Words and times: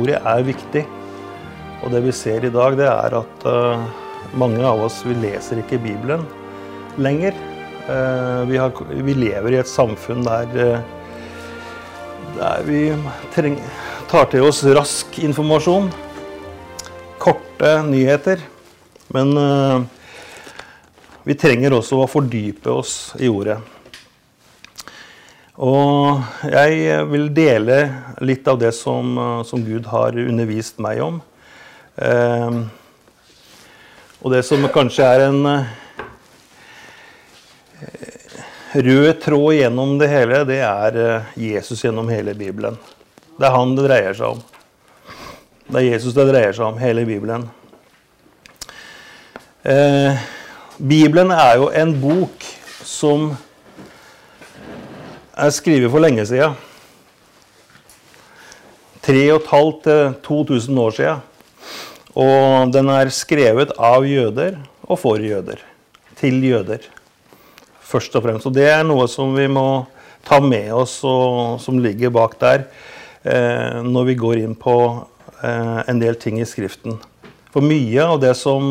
ordet 0.00 0.20
er 0.24 0.46
viktig. 0.46 0.84
Og 1.80 1.92
det 1.94 2.02
vi 2.04 2.14
ser 2.14 2.44
i 2.44 2.52
dag, 2.52 2.76
det 2.78 2.88
er 2.88 3.16
at 3.20 3.46
uh, 3.48 3.84
mange 4.38 4.62
av 4.66 4.82
oss 4.84 5.00
vi 5.06 5.16
leser 5.16 5.62
ikke 5.62 5.80
Bibelen 5.80 6.26
lenger. 7.00 7.36
Uh, 7.88 8.44
vi, 8.50 8.58
har, 8.60 8.74
vi, 8.90 9.16
lever 9.16 9.56
i 9.56 9.60
et 9.62 9.70
samfunn 9.70 10.24
der, 10.26 10.52
uh, 10.56 10.82
der 12.36 12.66
vi 12.68 12.82
treng, 13.34 13.56
tar 14.10 14.28
til 14.32 14.44
oss 14.48 14.62
rask 14.76 15.20
informasjon. 15.24 15.88
Korte 17.20 17.78
nyheter. 17.88 18.40
Men 19.10 19.34
vi 21.26 21.34
trenger 21.34 21.74
også 21.74 21.98
å 21.98 22.06
fordype 22.08 22.70
oss 22.70 22.92
i 23.18 23.26
ordet. 23.26 23.56
Og 25.58 26.20
jeg 26.46 27.00
vil 27.10 27.26
dele 27.34 27.80
litt 28.22 28.46
av 28.48 28.60
det 28.60 28.70
som, 28.76 29.18
som 29.44 29.64
Gud 29.64 29.88
har 29.90 30.14
undervist 30.14 30.78
meg 30.82 31.02
om. 31.02 31.18
Eh, 31.96 32.60
og 34.20 34.34
det 34.34 34.42
som 34.44 34.66
kanskje 34.72 35.04
er 35.08 35.26
en 35.26 35.46
eh, 35.48 35.66
rød 38.72 39.14
tråd 39.24 39.54
gjennom 39.56 39.98
det 40.00 40.08
hele, 40.12 40.42
det 40.48 40.60
er 40.60 40.98
eh, 41.00 41.30
Jesus 41.40 41.84
gjennom 41.84 42.08
hele 42.12 42.34
Bibelen. 42.36 42.76
Det 43.40 43.48
er 43.48 43.56
han 43.56 43.72
det 43.76 43.86
dreier 43.88 44.14
seg 44.16 44.36
om. 44.36 44.42
Det 45.70 45.80
er 45.80 45.86
Jesus 45.88 46.14
det 46.16 46.26
dreier 46.28 46.52
seg 46.52 46.66
om, 46.68 46.78
hele 46.82 47.06
Bibelen. 47.08 47.48
Eh, 49.64 50.20
Bibelen 50.76 51.32
er 51.32 51.56
jo 51.60 51.70
en 51.72 51.94
bok 52.00 52.44
som 52.84 53.32
er 55.40 55.54
skrevet 55.54 55.90
for 55.92 56.02
lenge 56.02 56.26
siden. 56.28 56.56
3500-2000 59.06 60.80
år 60.80 60.96
siden. 60.96 61.26
Og 62.20 62.72
den 62.74 62.90
er 62.92 63.12
skrevet 63.14 63.72
av 63.78 64.04
jøder 64.06 64.58
og 64.84 64.98
for 65.00 65.22
jøder. 65.22 65.62
Til 66.20 66.42
jøder, 66.44 66.84
først 67.80 68.16
og 68.18 68.26
fremst. 68.26 68.48
Og 68.50 68.54
det 68.56 68.68
er 68.68 68.84
noe 68.84 69.06
som 69.08 69.32
vi 69.36 69.46
må 69.48 69.86
ta 70.26 70.40
med 70.44 70.68
oss, 70.76 70.98
og 71.06 71.60
som 71.62 71.78
ligger 71.80 72.12
bak 72.12 72.36
der, 72.42 72.66
eh, 73.24 73.80
når 73.80 74.10
vi 74.10 74.18
går 74.20 74.42
inn 74.42 74.56
på 74.58 74.74
eh, 75.40 75.80
en 75.88 76.02
del 76.02 76.18
ting 76.20 76.40
i 76.40 76.48
Skriften. 76.48 76.98
For 77.54 77.64
mye 77.64 78.04
av 78.04 78.20
det 78.20 78.34
som, 78.36 78.68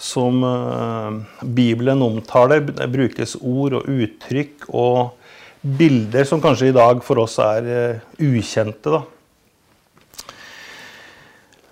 som 0.00 0.44
eh, 0.48 1.44
Bibelen 1.44 2.00
omtaler, 2.06 2.64
brukes 2.64 3.36
ord 3.42 3.82
og 3.82 3.90
uttrykk 3.92 4.70
og 4.70 5.18
bilder 5.62 6.26
som 6.26 6.42
kanskje 6.42 6.72
i 6.72 6.74
dag 6.74 7.02
for 7.06 7.22
oss 7.22 7.38
er 7.42 7.68
eh, 7.70 8.04
ukjente. 8.18 8.90
da. 8.90 9.02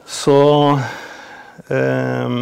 Så 0.06 0.40
eh, 1.70 2.36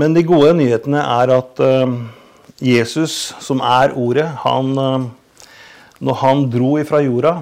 Men 0.00 0.14
de 0.16 0.22
gode 0.24 0.54
nyhetene 0.56 1.02
er 1.02 1.32
at 1.34 1.60
eh, 1.66 1.96
Jesus, 2.62 3.34
som 3.42 3.60
er 3.64 3.96
Ordet, 3.98 4.28
han, 4.44 4.70
eh, 4.78 5.08
når 6.00 6.20
han 6.22 6.46
dro 6.52 6.70
ifra 6.80 7.02
jorda 7.04 7.34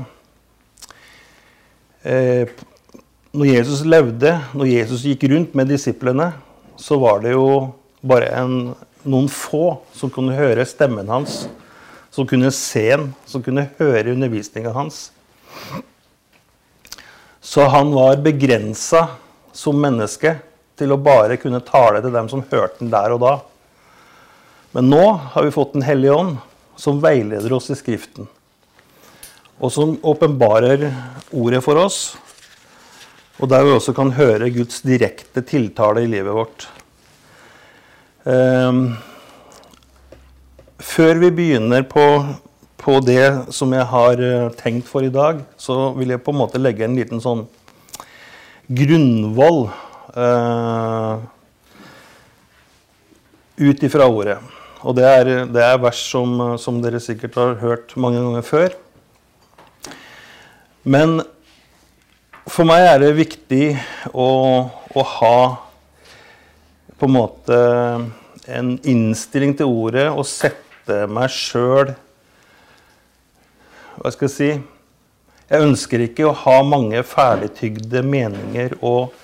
eh, 2.02 2.48
Når 3.36 3.50
Jesus 3.52 3.84
levde, 3.84 4.32
når 4.56 4.72
Jesus 4.72 5.04
gikk 5.06 5.28
rundt 5.30 5.54
med 5.54 5.68
disiplene, 5.70 6.32
så 6.80 6.96
var 6.98 7.20
det 7.22 7.36
jo 7.36 7.74
bare 8.00 8.32
en, 8.40 8.54
noen 9.06 9.28
få 9.30 9.78
som 9.94 10.10
kunne 10.10 10.36
høre 10.36 10.66
stemmen 10.66 11.08
hans, 11.10 11.46
som 12.10 12.26
kunne 12.26 12.50
se 12.54 12.84
ham, 12.90 13.12
som 13.28 13.44
kunne 13.44 13.68
høre 13.78 14.14
undervisninga 14.14 14.72
hans. 14.74 15.08
Så 17.40 17.68
han 17.70 17.92
var 17.94 18.20
begrensa 18.24 19.06
som 19.54 19.78
menneske 19.80 20.34
til 20.78 20.92
å 20.94 21.00
bare 21.00 21.38
kunne 21.40 21.62
tale 21.64 22.02
til 22.02 22.14
dem 22.14 22.28
som 22.30 22.44
hørte 22.50 22.82
den 22.82 22.92
der 22.92 23.14
og 23.14 23.22
da. 23.22 23.34
Men 24.76 24.90
nå 24.92 25.04
har 25.32 25.46
vi 25.46 25.54
fått 25.54 25.72
Den 25.72 25.86
hellige 25.86 26.14
ånd, 26.14 26.36
som 26.76 27.00
veileder 27.02 27.52
oss 27.56 27.70
i 27.70 27.76
Skriften. 27.78 28.28
Og 29.58 29.72
som 29.74 29.96
åpenbarer 30.06 30.84
ordet 31.34 31.62
for 31.64 31.80
oss, 31.80 32.16
og 33.38 33.50
der 33.50 33.64
vi 33.66 33.74
også 33.74 33.94
kan 33.94 34.12
høre 34.14 34.50
Guds 34.54 34.82
direkte 34.86 35.42
tiltale 35.46 36.04
i 36.04 36.10
livet 36.10 36.34
vårt. 36.34 36.68
Um, 38.28 38.82
før 40.84 41.16
vi 41.22 41.30
begynner 41.32 41.86
på 41.88 42.04
på 42.88 43.00
det 43.04 43.52
som 43.52 43.72
jeg 43.74 43.84
har 43.90 44.20
eh, 44.22 44.50
tenkt 44.56 44.86
for 44.88 45.04
i 45.04 45.12
dag, 45.12 45.42
så 45.60 45.90
vil 45.98 46.14
jeg 46.14 46.22
på 46.24 46.32
en 46.32 46.38
måte 46.40 46.60
legge 46.60 46.86
en 46.86 46.94
liten 46.96 47.20
sånn 47.20 47.42
grunnvoll 48.68 49.66
uh, 50.14 51.18
ut 53.58 53.84
ifra 53.84 54.06
ordet. 54.08 54.38
Og 54.86 54.96
det 54.96 55.04
er, 55.08 55.30
det 55.50 55.64
er 55.64 55.80
vers 55.82 56.00
som, 56.12 56.36
som, 56.60 56.78
dere 56.84 57.00
sikkert 57.02 57.36
har 57.40 57.56
hørt 57.60 57.96
mange 58.00 58.22
ganger 58.22 58.46
før. 58.46 58.76
Men 60.84 61.18
for 62.48 62.68
meg 62.68 62.86
er 62.86 63.02
det 63.02 63.16
viktig 63.18 63.64
å, 64.12 64.28
å 64.68 65.06
ha 65.18 65.40
på 66.98 67.08
en 67.08 67.16
måte 67.18 67.58
en 68.48 68.76
innstilling 68.88 69.54
til 69.58 69.68
ordet 69.68 70.08
og 70.08 70.26
sette 70.28 71.04
meg 71.12 71.28
sjøl 71.32 71.92
hva 73.98 74.12
skal 74.14 74.28
jeg 74.28 74.34
si 74.34 74.50
Jeg 75.48 75.64
ønsker 75.64 76.04
ikke 76.04 76.28
å 76.28 76.36
ha 76.44 76.58
mange 76.66 77.00
ferdigtygde 77.08 78.02
meninger 78.04 78.76
og, 78.78 79.14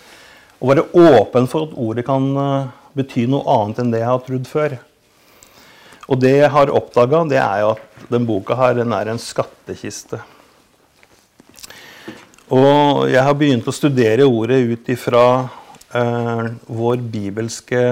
og 0.59 0.71
være 0.71 0.87
åpen 0.97 1.49
for 1.51 1.69
at 1.69 1.77
ordet 1.77 2.07
kan 2.09 2.31
uh, 2.33 2.71
bety 2.97 3.27
noe 3.29 3.45
annet 3.55 3.83
enn 3.83 3.93
det 3.93 4.01
jeg 4.01 4.09
har 4.09 4.23
trodd 4.25 4.49
før. 4.49 4.77
Og 6.09 6.23
det 6.23 6.33
jeg 6.39 6.49
har 6.55 6.73
oppdaga, 6.73 7.21
det 7.29 7.41
er 7.43 7.61
jo 7.61 7.75
at 7.75 8.09
den 8.09 8.25
boka 8.29 8.56
her 8.56 8.73
den 8.79 8.95
er 8.97 9.12
en 9.12 9.21
skattkiste. 9.21 10.23
Og 12.49 13.05
jeg 13.12 13.21
har 13.25 13.37
begynt 13.37 13.69
å 13.69 13.77
studere 13.77 14.25
ordet 14.25 14.62
ut 14.65 14.91
ifra 14.97 15.27
eh, 15.93 16.51
vår 16.73 17.05
bibelske 17.12 17.85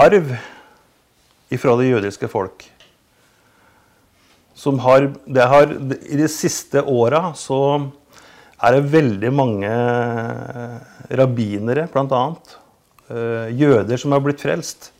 arv 0.00 0.36
ifra 1.52 1.76
det 1.80 1.90
jødiske 1.90 2.28
folk 2.32 2.68
som 4.62 4.78
har, 4.84 5.08
det 5.26 5.46
har 5.48 5.72
I 5.74 6.18
de 6.20 6.28
siste 6.30 6.82
åra 6.86 7.32
så 7.38 7.58
er 8.62 8.76
det 8.76 8.92
veldig 8.92 9.30
mange 9.34 9.70
rabbinere, 11.18 11.88
bl.a. 11.90 12.22
Uh, 13.10 13.48
jøder 13.50 13.98
som 13.98 14.14
har 14.14 14.22
blitt 14.22 14.42
frelst. 14.44 14.92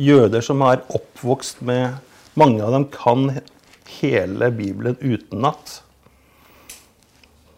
Jøder 0.00 0.40
som 0.44 0.64
er 0.64 0.84
oppvokst 0.88 1.60
med 1.66 2.00
Mange 2.40 2.64
av 2.64 2.72
dem 2.72 2.86
kan 2.88 3.26
hele 3.98 4.46
Bibelen 4.56 4.94
utenat. 5.04 5.82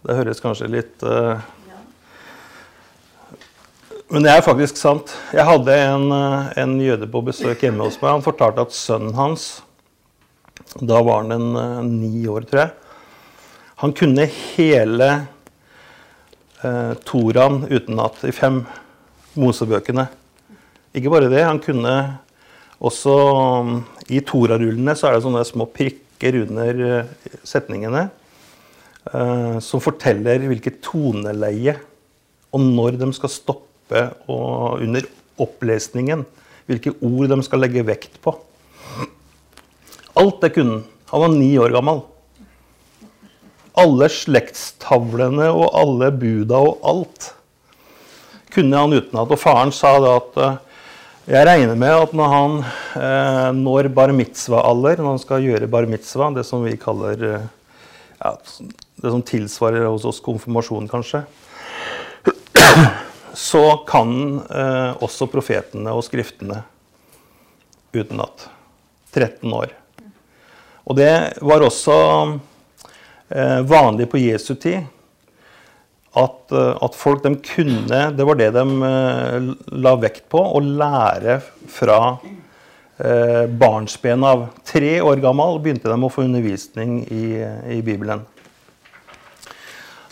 Det 0.03 0.17
høres 0.19 0.43
kanskje 0.43 0.73
litt 0.73 1.05
uh, 1.07 1.39
Men 4.15 4.23
det 4.23 4.31
er 4.31 4.45
faktisk 4.47 4.77
sant. 4.79 5.11
Jeg 5.35 5.43
hadde 5.43 5.75
en, 5.75 6.05
uh, 6.15 6.53
en 6.63 6.75
jøde 6.79 7.09
på 7.11 7.19
besøk 7.27 7.65
hjemme 7.65 7.83
hos 7.83 7.97
meg. 7.99 8.13
Han 8.13 8.23
fortalte 8.23 8.63
at 8.63 8.77
sønnen 8.77 9.17
hans 9.19 9.57
da 10.79 11.01
var 11.03 11.25
han 11.25 11.35
en 11.35 11.49
uh, 11.59 11.81
ni 11.83 12.23
år, 12.31 12.47
tror 12.47 12.61
jeg. 12.63 12.71
Han 13.83 13.95
kunne 13.99 14.29
hele 14.31 15.09
uh, 16.63 16.95
Toraen 17.03 17.65
utenat, 17.67 18.23
i 18.23 18.31
fem 18.31 18.63
Mosebøkene. 19.35 20.07
Ikke 20.95 21.11
bare 21.11 21.33
det, 21.33 21.43
han 21.43 21.59
kunne 21.59 21.97
også 22.79 23.19
I 24.15 24.23
Torarullene 24.23 24.95
så 24.95 25.11
er 25.11 25.19
det 25.19 25.27
sånne 25.27 25.43
små 25.51 25.67
prikker 25.75 26.39
under 26.45 26.87
uh, 27.03 27.37
setningene 27.43 28.07
uh, 29.11 29.59
som 29.59 29.83
forteller 29.83 30.47
hvilket 30.47 30.79
toneleie 30.87 31.81
og 32.55 32.63
når 32.63 33.03
de 33.03 33.11
skal 33.19 33.39
stoppe 33.43 33.74
og 33.93 34.81
under 34.85 35.07
opplesningen. 35.41 36.25
Hvilke 36.65 36.95
ord 37.05 37.29
de 37.29 37.39
skal 37.45 37.61
legge 37.65 37.85
vekt 37.85 38.17
på. 38.25 38.33
Alt 40.17 40.41
det 40.45 40.55
kunne 40.57 40.79
han. 40.79 40.91
Han 41.13 41.21
var 41.21 41.33
ni 41.35 41.53
år 41.61 41.71
gammel. 41.75 42.01
Alle 43.79 44.09
slektstavlene 44.11 45.51
og 45.53 45.69
alle 45.77 46.09
buda 46.15 46.59
og 46.63 46.87
alt 46.91 47.29
kunne 48.55 48.81
han 48.81 48.95
utenat. 48.95 49.31
Og 49.31 49.39
faren 49.39 49.75
sa 49.75 49.93
da 50.03 50.15
at 50.19 50.41
eh, 50.43 50.57
jeg 51.35 51.47
regner 51.49 51.79
med 51.79 51.95
at 51.97 52.17
når 52.17 52.33
han 52.33 52.57
eh, 53.01 53.51
når 53.59 53.91
bar 53.95 54.15
mitzva-alder, 54.15 55.03
når 55.03 55.15
han 55.17 55.23
skal 55.23 55.47
gjøre 55.47 55.71
bar 55.71 55.87
mitzvah, 55.91 56.35
det 56.35 56.47
som 56.49 56.67
vi 56.67 56.75
kaller 56.81 57.27
eh, 57.31 57.47
ja, 58.21 58.35
Det 59.05 59.11
som 59.11 59.23
tilsvarer 59.27 59.89
hos 59.91 60.05
oss 60.09 60.21
konfirmasjon, 60.25 60.87
kanskje, 60.89 61.25
så 63.35 63.77
kan 63.89 64.41
eh, 64.49 65.03
også 65.03 65.29
profetene 65.31 65.93
og 65.95 66.05
skriftene 66.07 66.63
utenat. 67.95 68.49
13 69.15 69.53
år. 69.55 69.71
Og 70.85 70.99
det 70.99 71.13
var 71.47 71.63
også 71.63 71.97
eh, 73.31 73.61
vanlig 73.69 74.09
på 74.11 74.19
Jesu 74.19 74.55
tid 74.59 74.83
at, 76.15 76.53
eh, 76.53 76.73
at 76.83 76.99
folk 76.99 77.23
kunne 77.23 78.01
Det 78.17 78.27
var 78.27 78.39
det 78.39 78.51
de 78.55 78.65
eh, 78.91 79.51
la 79.85 79.95
vekt 80.03 80.27
på, 80.31 80.43
å 80.43 80.61
lære 80.61 81.39
fra 81.71 81.99
eh, 82.99 83.47
barnsben 83.51 84.27
av. 84.27 84.49
Tre 84.67 84.99
år 85.03 85.23
gammel 85.23 85.59
begynte 85.63 85.91
de 85.91 85.99
å 85.99 86.13
få 86.13 86.27
undervisning 86.27 87.03
i, 87.07 87.27
i 87.79 87.83
Bibelen. 87.87 88.27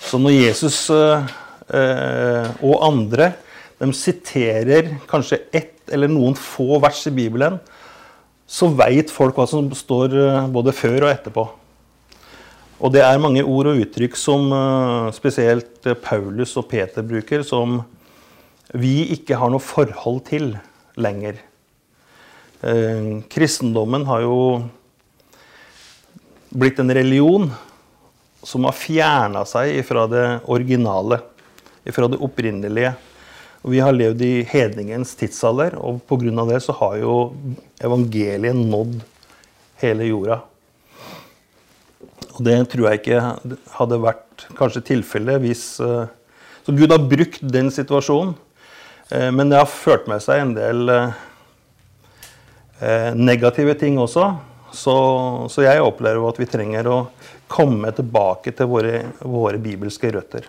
Så 0.02 0.18
når 0.18 0.34
Jesus 0.34 0.90
eh, 0.90 1.22
eh, 1.22 1.41
og 1.70 2.74
andre 2.82 3.32
de 3.82 3.90
siterer 3.96 4.92
kanskje 5.10 5.40
ett 5.50 5.90
eller 5.90 6.10
noen 6.10 6.36
få 6.38 6.78
vers 6.82 7.00
i 7.10 7.14
Bibelen, 7.14 7.56
så 8.46 8.68
veit 8.78 9.10
folk 9.10 9.38
hva 9.38 9.46
som 9.48 9.70
står 9.74 10.14
eh, 10.14 10.50
både 10.52 10.74
før 10.76 11.08
og 11.08 11.10
etterpå. 11.10 11.44
Og 12.82 12.92
det 12.94 13.02
er 13.06 13.22
mange 13.22 13.42
ord 13.42 13.70
og 13.70 13.80
uttrykk 13.82 14.18
som 14.18 14.52
eh, 14.54 15.08
spesielt 15.16 15.88
eh, 15.88 15.98
Paulus 15.98 16.54
og 16.60 16.68
Peter 16.70 17.06
bruker, 17.06 17.42
som 17.46 17.80
vi 18.78 19.08
ikke 19.16 19.38
har 19.40 19.50
noe 19.52 19.62
forhold 19.62 20.22
til 20.30 20.54
lenger. 20.96 21.40
kristendommen 23.32 24.04
har 24.06 24.20
jo 24.22 24.36
blitt 26.54 26.78
en 26.78 26.94
religion 26.94 27.48
som 28.46 28.68
har 28.68 28.76
fjerna 28.78 29.42
seg 29.50 29.80
fra 29.88 30.04
det 30.08 30.26
originale, 30.46 31.18
fra 31.90 32.06
det 32.08 32.20
opprinnelige. 32.22 32.92
Vi 33.62 33.80
har 33.80 33.94
levd 33.94 34.22
i 34.22 34.42
hedningens 34.42 35.14
tidsalder, 35.18 35.76
og 35.78 36.00
pga. 36.10 36.44
det 36.50 36.60
så 36.62 36.72
har 36.72 36.96
jo 36.98 37.32
evangeliet 37.78 38.56
nådd 38.56 39.00
hele 39.82 40.04
jorda. 40.08 40.40
Og 42.32 42.40
det 42.46 42.56
tror 42.72 42.88
jeg 42.88 42.98
ikke 43.02 43.20
hadde 43.76 44.00
vært 44.02 44.46
kanskje 44.58 44.82
tilfellet 44.94 45.42
hvis 45.44 45.80
eh, 45.84 46.06
Så 46.66 46.72
Gud 46.74 46.90
har 46.90 46.98
brukt 47.10 47.42
den 47.42 47.70
situasjonen, 47.70 48.34
eh, 49.10 49.30
men 49.30 49.50
det 49.50 49.58
har 49.58 49.66
ført 49.70 50.08
med 50.10 50.22
seg 50.22 50.40
en 50.40 50.54
del 50.56 50.88
eh, 50.90 51.12
negative 53.14 53.74
ting 53.78 53.98
også. 53.98 54.32
Så, 54.72 54.94
så 55.52 55.62
jeg 55.66 55.82
opplever 55.84 56.24
at 56.30 56.38
vi 56.40 56.48
trenger 56.48 56.88
å 56.88 56.98
komme 57.52 57.92
tilbake 57.92 58.54
til 58.56 58.66
våre, 58.70 59.02
våre 59.20 59.58
bibelske 59.60 60.10
røtter. 60.14 60.48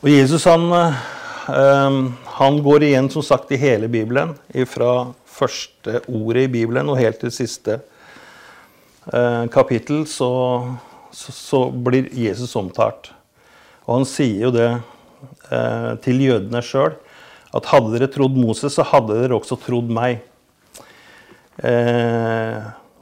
Og 0.00 0.08
Jesus 0.08 0.46
han, 0.48 0.62
eh, 0.72 1.96
han, 2.40 2.58
går 2.64 2.86
igjen 2.86 3.10
som 3.12 3.24
sagt 3.24 3.50
i 3.52 3.58
hele 3.60 3.88
Bibelen, 3.92 4.32
fra 4.64 5.10
første 5.28 6.00
ordet 6.08 6.46
i 6.46 6.52
Bibelen 6.54 6.88
og 6.88 6.96
helt 6.96 7.20
til 7.20 7.32
siste 7.34 7.82
eh, 9.12 9.44
kapittel, 9.52 10.06
så, 10.08 10.30
så, 11.12 11.36
så, 11.36 11.60
blir 11.68 12.08
Jesus 12.16 12.56
omtalt. 12.56 13.12
Og 13.84 13.98
han 13.98 14.08
sier 14.08 14.46
jo 14.46 14.54
det 14.56 14.70
eh, 14.72 15.92
til 16.00 16.24
jødene 16.30 16.64
sjøl, 16.64 16.96
at 17.52 17.68
hadde 17.68 17.92
dere 17.92 18.08
trodd 18.08 18.40
Moses, 18.40 18.78
så 18.78 18.88
hadde 18.88 19.20
dere 19.20 19.36
også 19.36 19.60
trodd 19.60 19.90
meg. 19.92 20.22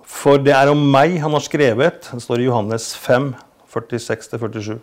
For 0.09 0.41
det 0.43 0.55
er 0.57 0.71
om 0.73 0.81
meg 0.91 1.19
han 1.23 1.37
har 1.37 1.45
skrevet. 1.45 2.09
Det 2.09 2.25
står 2.25 2.41
i 2.43 2.49
Johannes 2.49 2.89
5, 2.99 3.35
46-47. 3.71 4.81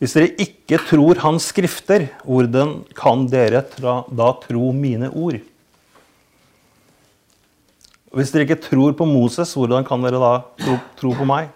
Hvis 0.00 0.14
dere 0.16 0.30
ikke 0.40 0.78
tror 0.88 1.18
Hans 1.20 1.50
skrifter, 1.50 2.06
hvordan 2.24 2.78
kan 2.96 3.26
dere 3.28 3.60
da 3.76 4.30
tro 4.46 4.70
mine 4.72 5.10
ord? 5.12 5.36
Hvis 8.16 8.32
dere 8.32 8.46
ikke 8.46 8.62
tror 8.64 8.96
på 8.96 9.04
Moses, 9.04 9.52
hvordan 9.54 9.84
kan 9.84 10.00
dere 10.00 10.22
da 10.22 10.32
tro, 10.64 10.78
tro 10.96 11.12
på 11.18 11.26
meg? 11.28 11.50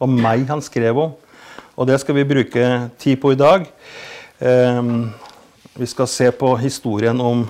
Og 0.00 0.08
meg 0.08 0.48
han 0.48 0.64
skrev 0.64 1.02
om. 1.04 1.12
Og 1.76 1.86
det 1.88 2.00
skal 2.00 2.16
vi 2.16 2.24
bruke 2.32 2.64
tid 2.96 3.20
på 3.20 3.34
i 3.36 3.38
dag. 3.38 3.68
Um, 4.40 5.12
vi 5.76 5.86
skal 5.92 6.08
se 6.08 6.32
på 6.32 6.56
historien 6.64 7.20
om, 7.20 7.44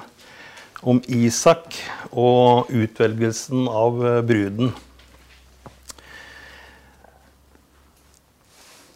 om 0.83 0.99
Isak 1.07 1.79
og 2.11 2.67
utvelgelsen 2.71 3.71
av 3.71 4.03
eh, 4.07 4.21
bruden. 4.27 4.75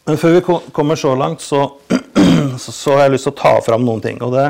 Men 0.06 0.18
før 0.22 0.36
vi 0.36 0.42
kommer 0.70 0.98
så 0.98 1.16
langt, 1.18 1.40
så, 1.42 1.64
så, 2.58 2.92
har 2.94 3.06
jeg 3.06 3.16
lyst 3.16 3.26
til 3.26 3.32
å 3.32 3.40
ta 3.40 3.54
fram 3.66 3.82
noen 3.82 4.02
ting. 4.04 4.20
Og 4.22 4.36
det, 4.36 4.44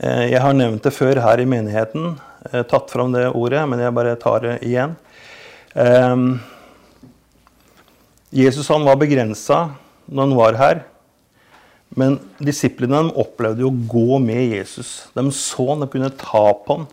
eh, 0.00 0.30
jeg 0.30 0.40
har 0.40 0.54
nevnt 0.56 0.86
det 0.86 0.94
før 0.96 1.20
her 1.20 1.42
i 1.42 1.48
menigheten, 1.48 2.14
eh, 2.48 2.62
tatt 2.70 2.88
fram 2.88 3.12
det 3.12 3.26
ordet, 3.36 3.66
men 3.68 3.82
jeg 3.84 3.94
bare 3.98 4.14
tar 4.22 4.46
det 4.46 4.54
igjen. 4.64 4.94
Eh, 5.76 6.24
Jesus 8.32 8.70
han 8.72 8.88
var 8.88 8.96
begrensa 8.96 9.60
når 10.08 10.24
han 10.24 10.34
var 10.40 10.58
her. 10.62 10.80
Men 11.92 12.16
disiplene 12.40 13.10
opplevde 13.20 13.60
jo 13.66 13.68
å 13.68 13.82
gå 13.92 14.22
med 14.24 14.54
Jesus. 14.54 15.02
De 15.12 15.26
så 15.36 15.66
han, 15.74 15.84
de 15.84 15.90
kunne 15.92 16.08
ta 16.16 16.46
på 16.64 16.78
han. 16.78 16.88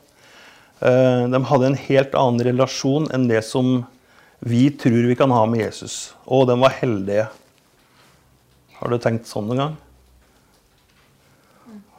De 1.31 1.39
hadde 1.47 1.67
en 1.69 1.79
helt 1.79 2.13
annen 2.15 2.43
relasjon 2.43 3.07
enn 3.15 3.29
det 3.31 3.39
som 3.47 3.85
vi 4.39 4.69
tror 4.71 5.07
vi 5.07 5.15
kan 5.19 5.31
ha 5.31 5.43
med 5.45 5.65
Jesus. 5.65 6.13
Å, 6.25 6.45
den 6.47 6.61
var 6.63 6.75
heldige. 6.79 7.27
Har 8.79 8.91
du 8.91 8.99
tenkt 9.01 9.27
sånn 9.27 9.49
noen 9.49 9.63
gang? 9.63 9.73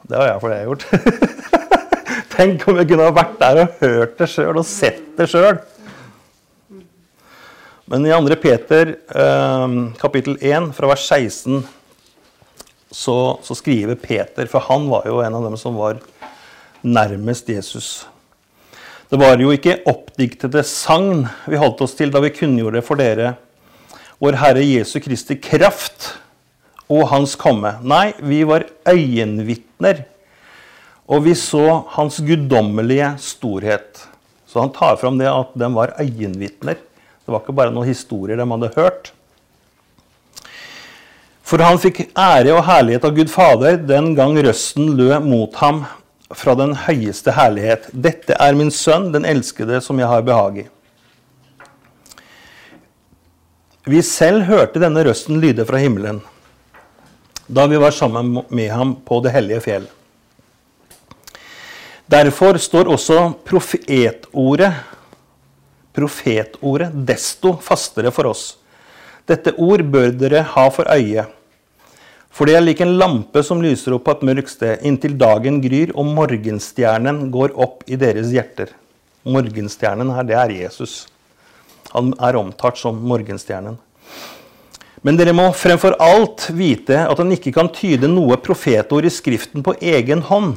Det 0.09 0.17
har 0.17 0.31
jeg 0.31 0.41
for 0.41 0.51
det 0.51 0.57
jeg 0.57 0.65
har 0.65 0.71
gjort. 0.71 0.87
Tenk 2.35 2.65
om 2.67 2.79
jeg 2.79 2.89
kunne 2.89 3.05
ha 3.05 3.13
vært 3.13 3.37
der 3.39 3.61
og 3.61 3.77
hørt 3.83 4.17
det 4.17 4.29
sjøl 4.31 4.57
og 4.57 4.67
sett 4.67 5.03
det 5.19 5.27
sjøl. 5.29 5.59
Men 7.91 8.07
i 8.07 8.13
2. 8.15 8.37
Peter 8.41 8.95
eh, 8.95 9.77
kapittel 10.01 10.39
1 10.39 10.71
fra 10.75 10.89
vers 10.89 11.05
16 11.05 11.61
så, 12.91 13.17
så 13.43 13.55
skriver 13.55 13.99
Peter, 13.99 14.47
for 14.51 14.63
han 14.67 14.89
var 14.91 15.07
jo 15.07 15.21
en 15.23 15.35
av 15.37 15.45
dem 15.47 15.57
som 15.59 15.77
var 15.79 16.01
nærmest 16.81 17.49
Jesus. 17.51 17.91
Det 19.11 19.17
var 19.19 19.41
jo 19.43 19.49
ikke 19.51 19.81
oppdiktede 19.91 20.61
sagn 20.63 21.25
vi 21.51 21.57
holdt 21.59 21.81
oss 21.83 21.97
til 21.99 22.13
da 22.13 22.21
vi 22.23 22.29
kunngjorde 22.31 22.79
for 22.79 22.95
dere 22.95 23.33
vår 24.23 24.37
Herre 24.39 24.63
Jesu 24.63 25.01
Kristi 25.03 25.35
kraft 25.35 26.13
og 26.87 27.09
Hans 27.11 27.33
komme. 27.35 27.73
Nei, 27.83 28.13
vi 28.23 28.39
var 28.47 28.69
øyenvitner, 28.87 30.05
og 31.11 31.25
vi 31.27 31.35
så 31.35 31.81
Hans 31.97 32.21
guddommelige 32.23 33.09
storhet. 33.19 34.05
Så 34.47 34.63
han 34.63 34.71
tar 34.71 34.95
fram 35.01 35.19
det 35.19 35.27
at 35.27 35.51
de 35.59 35.71
var 35.75 35.95
øyenvitner. 35.99 36.79
Det 36.79 37.35
var 37.35 37.43
ikke 37.43 37.59
bare 37.59 37.75
noen 37.75 37.91
historier 37.91 38.39
de 38.39 38.47
hadde 38.47 38.73
hørt. 38.77 39.11
For 41.43 41.59
han 41.59 41.83
fikk 41.83 42.05
ære 42.15 42.55
og 42.55 42.63
herlighet 42.63 43.11
av 43.11 43.19
Gud 43.19 43.31
Fader 43.33 43.75
den 43.75 44.13
gang 44.15 44.39
røsten 44.39 44.93
lød 44.95 45.19
mot 45.27 45.59
ham 45.59 45.83
fra 46.37 46.55
den 46.59 46.75
høyeste 46.87 47.33
herlighet. 47.35 47.87
Dette 47.93 48.37
er 48.39 48.57
min 48.57 48.71
sønn, 48.73 49.11
den 49.13 49.25
elskede, 49.27 49.81
som 49.81 49.99
jeg 49.99 50.09
har 50.11 50.25
behag 50.25 50.63
i. 50.63 50.67
Vi 53.89 54.01
selv 54.05 54.45
hørte 54.45 54.81
denne 54.81 55.03
røsten 55.07 55.41
lyde 55.41 55.65
fra 55.65 55.79
himmelen 55.81 56.21
da 57.51 57.65
vi 57.67 57.75
var 57.81 57.91
sammen 57.91 58.37
med 58.47 58.69
ham 58.71 58.93
på 59.03 59.17
det 59.25 59.33
hellige 59.33 59.63
fjell. 59.65 59.87
Derfor 62.07 62.55
står 62.61 62.87
også 62.93 63.17
profetordet 63.43 64.69
profetordet 65.91 66.93
desto 67.07 67.57
fastere 67.59 68.11
for 68.15 68.31
oss. 68.31 68.43
Dette 69.27 69.53
ord 69.59 69.83
bør 69.91 70.13
dere 70.15 70.45
ha 70.53 70.65
for 70.73 70.87
øye 70.91 71.25
for 72.31 72.47
det 72.47 72.55
er 72.55 72.63
lik 72.63 72.79
en 72.83 72.95
lampe 72.95 73.43
som 73.43 73.61
lyser 73.63 73.97
opp 73.97 74.05
på 74.07 74.15
et 74.15 74.25
mørkt 74.29 74.53
sted, 74.53 74.79
inntil 74.87 75.17
dagen 75.19 75.59
gryr 75.63 75.91
og 75.99 76.07
morgenstjernen 76.15 77.25
går 77.33 77.55
opp 77.59 77.83
i 77.91 77.99
deres 77.99 78.31
hjerter. 78.31 78.71
Morgenstjernen 79.27 80.13
her, 80.15 80.25
det 80.25 80.37
er 80.39 80.53
Jesus. 80.63 81.05
Han 81.91 82.13
er 82.23 82.39
omtalt 82.39 82.79
som 82.79 82.97
morgenstjernen. 83.03 83.75
Men 85.01 85.17
dere 85.17 85.33
må 85.35 85.49
fremfor 85.57 85.97
alt 85.99 86.47
vite 86.55 87.03
at 87.03 87.19
han 87.19 87.33
ikke 87.33 87.53
kan 87.55 87.71
tyde 87.73 88.09
noe 88.09 88.37
profetord 88.39 89.05
i 89.05 89.11
Skriften 89.11 89.65
på 89.65 89.75
egen 89.81 90.23
hånd. 90.29 90.55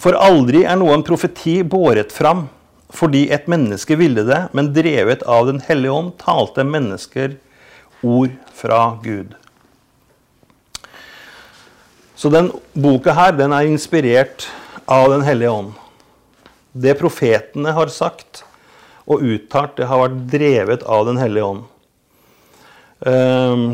For 0.00 0.16
aldri 0.16 0.62
er 0.64 0.78
noen 0.80 1.04
profeti 1.04 1.60
båret 1.66 2.14
fram 2.14 2.46
fordi 2.96 3.24
et 3.34 3.48
menneske 3.50 3.96
ville 3.98 4.22
det, 4.24 4.44
men 4.54 4.70
drevet 4.72 5.24
av 5.26 5.48
Den 5.48 5.58
hellige 5.66 5.92
ånd 5.92 6.12
talte 6.22 6.62
mennesker 6.64 7.34
ord 8.02 8.34
fra 8.54 8.98
Gud. 9.02 9.34
Så 12.16 12.30
den 12.32 12.48
boka 12.72 13.12
her 13.12 13.34
den 13.36 13.52
er 13.52 13.68
inspirert 13.68 14.48
av 14.86 15.10
Den 15.10 15.24
hellige 15.26 15.50
ånd. 15.50 15.72
Det 16.72 16.94
profetene 16.98 17.72
har 17.74 17.90
sagt 17.92 18.44
og 19.06 19.22
uttalt, 19.22 19.76
det 19.78 19.86
har 19.86 20.00
vært 20.04 20.22
drevet 20.30 20.82
av 20.82 21.06
Den 21.08 21.20
hellige 21.20 21.44
ånd. 21.44 21.64
Um, 23.06 23.66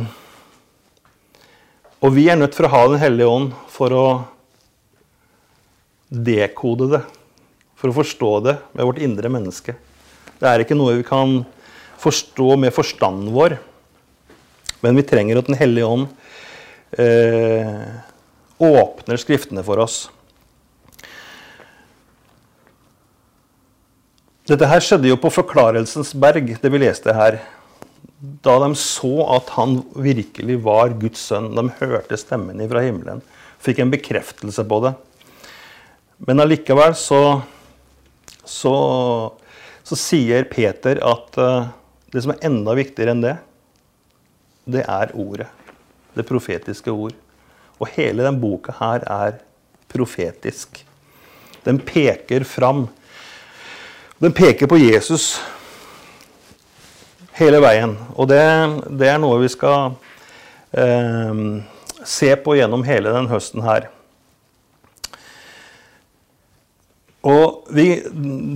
og 2.03 2.11
vi 2.17 2.27
er 2.27 2.41
nødt 2.41 2.57
for 2.59 2.67
å 2.67 2.73
ha 2.73 2.83
Den 2.91 3.03
hellige 3.03 3.31
ånd 3.31 3.53
for 3.71 3.95
å 3.95 4.07
dekode 6.13 6.91
det. 6.99 7.05
for 7.83 7.91
å 7.91 7.97
forstå 7.97 8.29
det 8.47 8.53
med 8.79 8.87
vårt 8.87 8.99
indre 9.03 9.27
menneske. 9.27 9.73
Det 10.39 10.47
er 10.47 10.63
ikke 10.63 10.77
noe 10.79 10.93
vi 11.01 11.03
kan 11.03 11.41
forstå 11.99 12.55
med 12.55 12.71
forstanden 12.71 13.33
vår. 13.35 13.57
Men 14.83 14.99
vi 14.99 15.07
trenger 15.07 15.39
at 15.39 15.49
Den 15.49 15.59
hellige 15.59 15.87
ånd 15.87 16.09
eh, 16.99 17.87
åpner 18.63 19.21
Skriftene 19.21 19.65
for 19.67 19.83
oss. 19.83 20.05
Dette 24.51 24.67
her 24.67 24.83
skjedde 24.83 25.07
jo 25.07 25.19
på 25.23 25.31
Forklarelsens 25.31 26.11
berg, 26.19 26.57
det 26.59 26.71
vi 26.75 26.81
leste 26.83 27.15
her. 27.15 27.39
Da 28.43 28.57
de 28.63 28.75
så 28.79 29.13
at 29.37 29.53
han 29.55 29.79
virkelig 29.95 30.59
var 30.67 30.95
Guds 30.99 31.23
sønn. 31.31 31.53
De 31.55 31.69
hørte 31.79 32.19
stemmen 32.19 32.63
fra 32.71 32.83
himmelen. 32.83 33.23
Fikk 33.63 33.81
en 33.83 33.93
bekreftelse 33.95 34.65
på 34.67 34.81
det. 34.83 34.93
Men 36.27 36.43
allikevel 36.43 36.95
så, 36.99 37.21
så, 38.43 38.75
så 39.87 39.99
sier 39.99 40.47
Peter 40.51 40.99
at 41.07 41.39
uh, 41.39 41.71
det 42.15 42.23
som 42.23 42.35
er 42.35 42.45
enda 42.47 42.75
viktigere 42.79 43.15
enn 43.15 43.25
det, 43.25 43.37
det 44.65 44.85
er 44.87 45.13
ordet. 45.19 45.49
Det 46.15 46.27
profetiske 46.29 46.93
ord. 46.93 47.15
Og 47.81 47.91
hele 47.97 48.25
den 48.27 48.39
boka 48.41 48.75
her 48.79 49.05
er 49.11 49.39
profetisk. 49.93 50.85
Den 51.65 51.79
peker 51.79 52.45
fram. 52.45 52.87
Den 54.23 54.35
peker 54.35 54.71
på 54.71 54.79
Jesus 54.79 55.41
hele 57.39 57.61
veien. 57.63 57.97
Og 58.15 58.29
det, 58.31 58.43
det 58.91 59.11
er 59.11 59.21
noe 59.23 59.41
vi 59.43 59.51
skal 59.53 59.97
eh, 60.71 61.43
se 62.07 62.31
på 62.45 62.57
gjennom 62.59 62.85
hele 62.87 63.15
den 63.15 63.31
høsten 63.31 63.65
her. 63.67 63.89
Og 67.23 67.69
vi, 67.71 68.03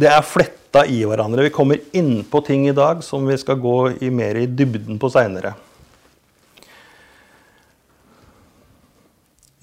det 0.01 0.11
er 0.11 0.27
fletta 0.27 0.83
i 0.91 1.05
hverandre. 1.07 1.47
Vi 1.47 1.55
kommer 1.55 1.83
inn 1.97 2.25
på 2.27 2.43
ting 2.47 2.67
i 2.67 2.75
dag 2.75 3.03
som 3.07 3.27
vi 3.29 3.39
skal 3.39 3.61
gå 3.63 3.79
i 4.03 4.11
mer 4.11 4.39
i 4.43 4.49
dybden 4.51 4.99
på 5.03 5.11
seinere. 5.15 5.55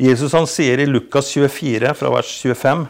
Jesus 0.03 0.33
han 0.35 0.49
sier 0.49 0.81
i 0.83 0.89
Lukas 0.89 1.29
24, 1.31 1.93
fra 1.95 2.11
vers 2.11 2.33
25 2.43 2.87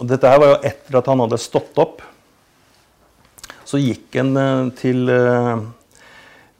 og 0.00 0.08
Dette 0.08 0.30
her 0.30 0.40
var 0.40 0.54
jo 0.54 0.60
etter 0.64 0.96
at 0.96 1.08
han 1.10 1.20
hadde 1.20 1.38
stått 1.40 1.76
opp. 1.82 2.00
Så 3.68 3.80
gikk 3.82 4.16
han 4.16 4.32
eh, 4.40 4.70
til, 4.78 5.04
eh, 5.12 5.64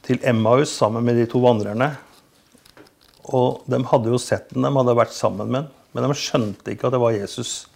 til 0.07 0.21
Emmaus 0.29 0.75
sammen 0.77 1.07
med 1.07 1.17
de 1.17 1.25
to 1.31 1.41
vandrerne. 1.43 1.95
Og 3.33 3.63
de 3.71 3.81
hadde 3.89 4.13
jo 4.13 4.21
sett 4.21 4.53
den, 4.53 4.67
de 4.67 4.73
hadde 4.75 4.97
vært 4.99 5.17
sammen 5.17 5.49
med 5.49 5.63
ham. 5.63 5.77
men 5.93 6.07
de 6.07 6.15
skjønte 6.15 6.71
ikke 6.71 6.87
at 6.87 6.95
det 6.95 7.03
var 7.03 7.17
Jesus. 7.17 7.67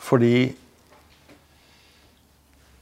Fordi 0.00 0.54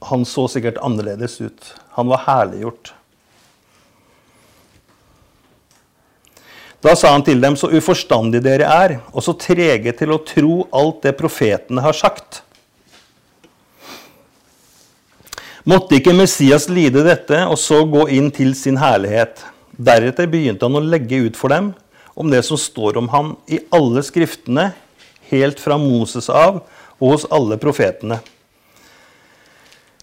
han 0.07 0.23
så 0.23 0.45
sikkert 0.47 0.79
annerledes 0.85 1.41
ut. 1.41 1.73
Han 1.97 2.07
var 2.13 2.23
herliggjort. 2.27 2.93
Da 6.79 6.95
sa 6.95 7.11
han 7.11 7.25
til 7.27 7.41
dem, 7.43 7.57
så 7.59 7.67
uforstandige 7.75 8.43
dere 8.45 8.67
er, 8.71 8.93
og 9.11 9.23
så 9.25 9.35
trege 9.35 9.91
til 9.99 10.13
å 10.15 10.21
tro 10.23 10.61
alt 10.71 11.01
det 11.03 11.17
profetene 11.19 11.83
har 11.83 11.97
sagt. 11.97 12.41
Måtte 15.67 15.97
ikke 15.99 16.15
Messias 16.15 16.69
lide 16.71 17.03
dette 17.03 17.43
og 17.45 17.59
så 17.59 17.83
gå 17.83 18.07
inn 18.15 18.31
til 18.33 18.55
sin 18.55 18.79
herlighet? 18.79 19.43
Deretter 19.75 20.27
begynte 20.31 20.65
han 20.65 20.79
å 20.79 20.83
legge 20.83 21.19
ut 21.27 21.37
for 21.37 21.51
dem 21.51 21.73
om 22.19 22.31
det 22.31 22.41
som 22.47 22.59
står 22.59 22.97
om 22.99 23.11
ham 23.11 23.35
i 23.47 23.59
alle 23.75 24.01
skriftene, 24.03 24.71
helt 25.29 25.59
fra 25.61 25.77
Moses 25.79 26.27
av 26.31 26.63
og 26.97 27.13
hos 27.13 27.27
alle 27.31 27.59
profetene. 27.61 28.17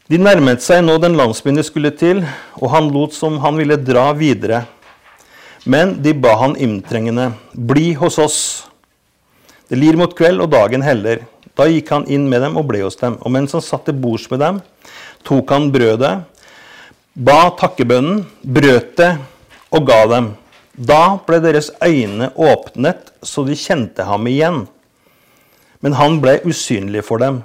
De 0.07 0.21
nærmet 0.23 0.63
seg 0.63 0.85
nå 0.85 1.01
den 1.03 1.17
landsbyen 1.19 1.59
de 1.59 1.65
skulle 1.67 1.91
til, 1.99 2.23
og 2.61 2.71
han 2.71 2.93
lot 2.95 3.17
som 3.17 3.41
han 3.43 3.57
ville 3.59 3.81
dra 3.81 4.13
videre. 4.15 4.63
Men 5.67 5.97
de 6.03 6.13
ba 6.15 6.37
han 6.39 6.55
inntrengende, 6.63 7.33
bli 7.53 7.93
hos 7.99 8.21
oss. 8.23 8.39
Det 9.67 9.75
lir 9.75 9.99
mot 9.99 10.13
kveld, 10.15 10.39
og 10.45 10.53
dagen 10.53 10.85
heller. 10.87 11.25
Da 11.59 11.67
gikk 11.67 11.91
han 11.91 12.07
inn 12.07 12.29
med 12.31 12.45
dem 12.45 12.59
og 12.61 12.69
ble 12.69 12.85
hos 12.85 12.99
dem. 13.01 13.17
Og 13.27 13.33
mens 13.35 13.57
han 13.57 13.65
satt 13.65 13.89
til 13.89 13.97
bords 13.99 14.29
med 14.31 14.45
dem, 14.45 14.61
tok 15.27 15.51
han 15.51 15.73
brødet, 15.75 16.13
ba 17.17 17.39
takkebønnen, 17.59 18.23
brøt 18.45 18.95
det 19.01 19.11
og 19.75 19.89
ga 19.89 19.99
dem. 20.13 20.31
Da 20.77 21.17
ble 21.27 21.41
deres 21.43 21.73
øyne 21.83 22.31
åpnet, 22.37 23.11
så 23.25 23.43
de 23.49 23.59
kjente 23.59 24.07
ham 24.07 24.31
igjen. 24.31 24.67
Men 25.83 25.99
han 25.99 26.21
ble 26.23 26.39
usynlig 26.47 27.03
for 27.09 27.19
dem. 27.25 27.43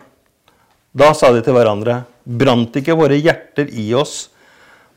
Da 0.94 1.14
sa 1.18 1.32
de 1.34 1.42
til 1.42 1.56
hverandre, 1.58 2.04
brant 2.22 2.76
ikke 2.78 3.00
våre 3.00 3.18
hjerter 3.18 3.72
i 3.72 3.90
oss 3.98 4.28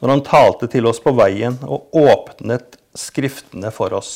når 0.02 0.11
han 0.11 0.25
talte 0.26 0.69
til 0.69 0.85
oss 0.90 0.99
på 1.00 1.14
veien 1.16 1.54
og 1.64 1.95
åpnet 1.97 2.76
Skriftene 2.94 3.72
for 3.74 3.94
oss. 3.98 4.12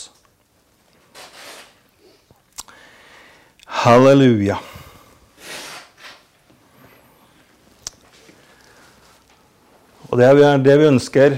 Halleluja. 3.66 4.58
Og 10.08 10.16
det 10.20 10.28
vi, 10.38 10.46
det 10.64 10.78
vi, 10.80 10.88
ønsker 10.88 11.36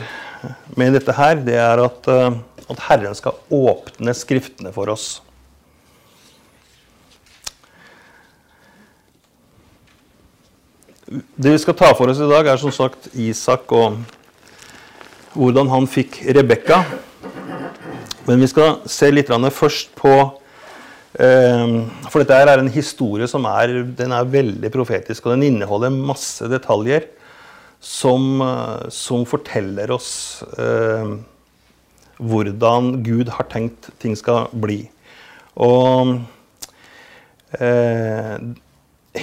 med 0.79 0.95
dette 0.95 1.15
her, 1.17 1.41
det 1.43 1.57
er 1.59 1.83
at, 1.83 2.07
eh, 2.13 2.39
at 2.71 2.85
Herren 2.87 3.17
skal 3.19 3.41
åpne 3.51 4.15
Skriftene 4.15 4.71
for 4.77 4.93
oss. 4.93 5.09
Det 11.11 11.51
vi 11.51 11.59
skal 11.59 11.75
ta 11.75 11.91
for 11.99 12.13
oss 12.13 12.21
i 12.23 12.31
dag, 12.31 12.47
er 12.47 12.61
som 12.63 12.71
sagt 12.71 13.11
Isak 13.19 13.73
og 13.75 13.99
hvordan 15.35 15.71
han 15.73 15.89
fikk 15.91 16.21
Rebekka. 16.37 16.85
Men 18.27 18.41
vi 18.41 18.49
skal 18.49 18.81
se 18.89 19.11
litt 19.13 19.31
først 19.53 19.93
på 19.99 20.13
ehm, 21.21 21.75
For 22.09 22.23
dette 22.23 22.37
er 22.37 22.61
en 22.61 22.71
historie 22.73 23.29
som 23.31 23.47
er, 23.51 23.75
er, 23.85 24.31
veldig 24.31 24.71
profetisk, 24.73 25.27
og 25.27 25.37
den 25.37 25.49
inneholder 25.51 25.91
masse 25.91 26.49
detaljer 26.51 27.09
som, 27.81 28.41
eh, 28.45 28.89
som 28.93 29.25
forteller 29.29 29.91
oss 29.91 30.43
eh, 30.59 31.15
hvordan 32.21 33.03
Gud 33.03 33.33
har 33.33 33.49
tenkt 33.49 33.89
ting 34.01 34.17
skal 34.19 34.51
bli. 34.53 34.83
Og 35.57 36.19
eh, 37.57 38.37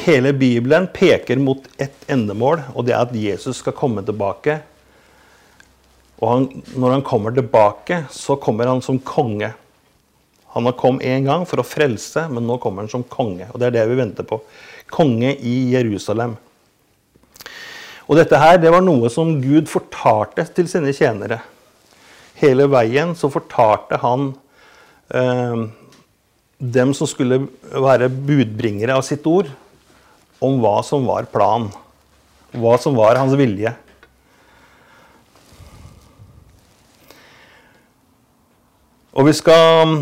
hele 0.07 0.33
Bibelen 0.33 0.89
peker 0.93 1.37
mot 1.37 1.69
ett 1.77 2.09
endemål, 2.09 2.65
og 2.73 2.87
det 2.87 2.95
er 2.97 3.05
at 3.05 3.13
Jesus 3.15 3.61
skal 3.61 3.77
komme 3.77 4.01
tilbake 4.05 4.59
og 6.17 6.27
han, 6.31 6.47
når 6.73 6.95
han 6.95 7.05
kommer 7.05 7.33
tilbake, 7.35 8.01
så 8.13 8.37
kommer 8.41 8.69
han 8.71 8.81
som 8.81 8.97
konge. 9.05 9.51
Han 10.55 10.65
har 10.65 10.73
kommet 10.79 11.05
én 11.05 11.27
gang 11.27 11.43
for 11.45 11.61
å 11.61 11.67
frelse, 11.67 12.23
men 12.31 12.47
nå 12.49 12.57
kommer 12.61 12.85
han 12.85 12.89
som 12.89 13.05
konge. 13.05 13.45
Og 13.51 13.61
det 13.61 13.69
er 13.69 13.75
det 13.75 13.85
vi 13.91 13.99
venter 13.99 14.25
på. 14.25 14.39
Konge 14.89 15.35
i 15.37 15.55
Jerusalem. 15.75 16.33
Og 18.07 18.17
dette 18.17 18.39
her, 18.39 18.57
det 18.57 18.71
var 18.73 18.81
noe 18.81 19.11
som 19.13 19.35
Gud 19.43 19.69
fortalte 19.69 20.47
til 20.57 20.69
sine 20.71 20.93
tjenere. 20.95 21.41
Hele 22.39 22.65
veien 22.71 23.13
så 23.17 23.29
fortalte 23.29 23.99
han 24.01 24.31
eh, 25.13 25.67
dem 26.57 26.93
som 26.97 27.09
skulle 27.09 27.43
være 27.69 28.09
budbringere 28.09 28.95
av 28.97 29.05
sitt 29.05 29.25
ord, 29.29 29.51
om 30.41 30.57
hva 30.61 30.79
som 30.85 31.05
var 31.05 31.29
planen. 31.29 31.69
Hva 32.57 32.77
som 32.81 32.95
var 32.97 33.19
hans 33.19 33.35
vilje. 33.37 33.73
Og 39.17 39.25
vi 39.25 39.31
skal 39.33 39.79
um, 39.81 39.93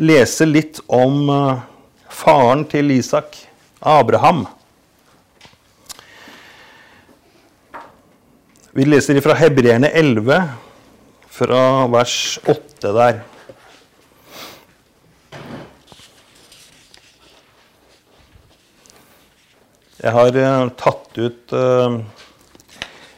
lese 0.00 0.46
litt 0.48 0.78
om 0.88 1.26
uh, 1.28 1.58
faren 2.08 2.62
til 2.64 2.88
Isak, 2.94 3.34
Abraham. 3.84 4.46
Vi 8.72 8.86
leser 8.88 9.20
fra 9.20 9.36
Hebreerne 9.36 9.90
11, 9.92 10.38
fra 11.36 11.58
vers 11.92 12.14
8 12.48 12.92
der. 12.96 13.18
Jeg 19.98 20.14
har 20.16 20.38
uh, 20.46 20.70
tatt 20.80 21.20
ut 21.20 21.52
uh, 21.52 21.98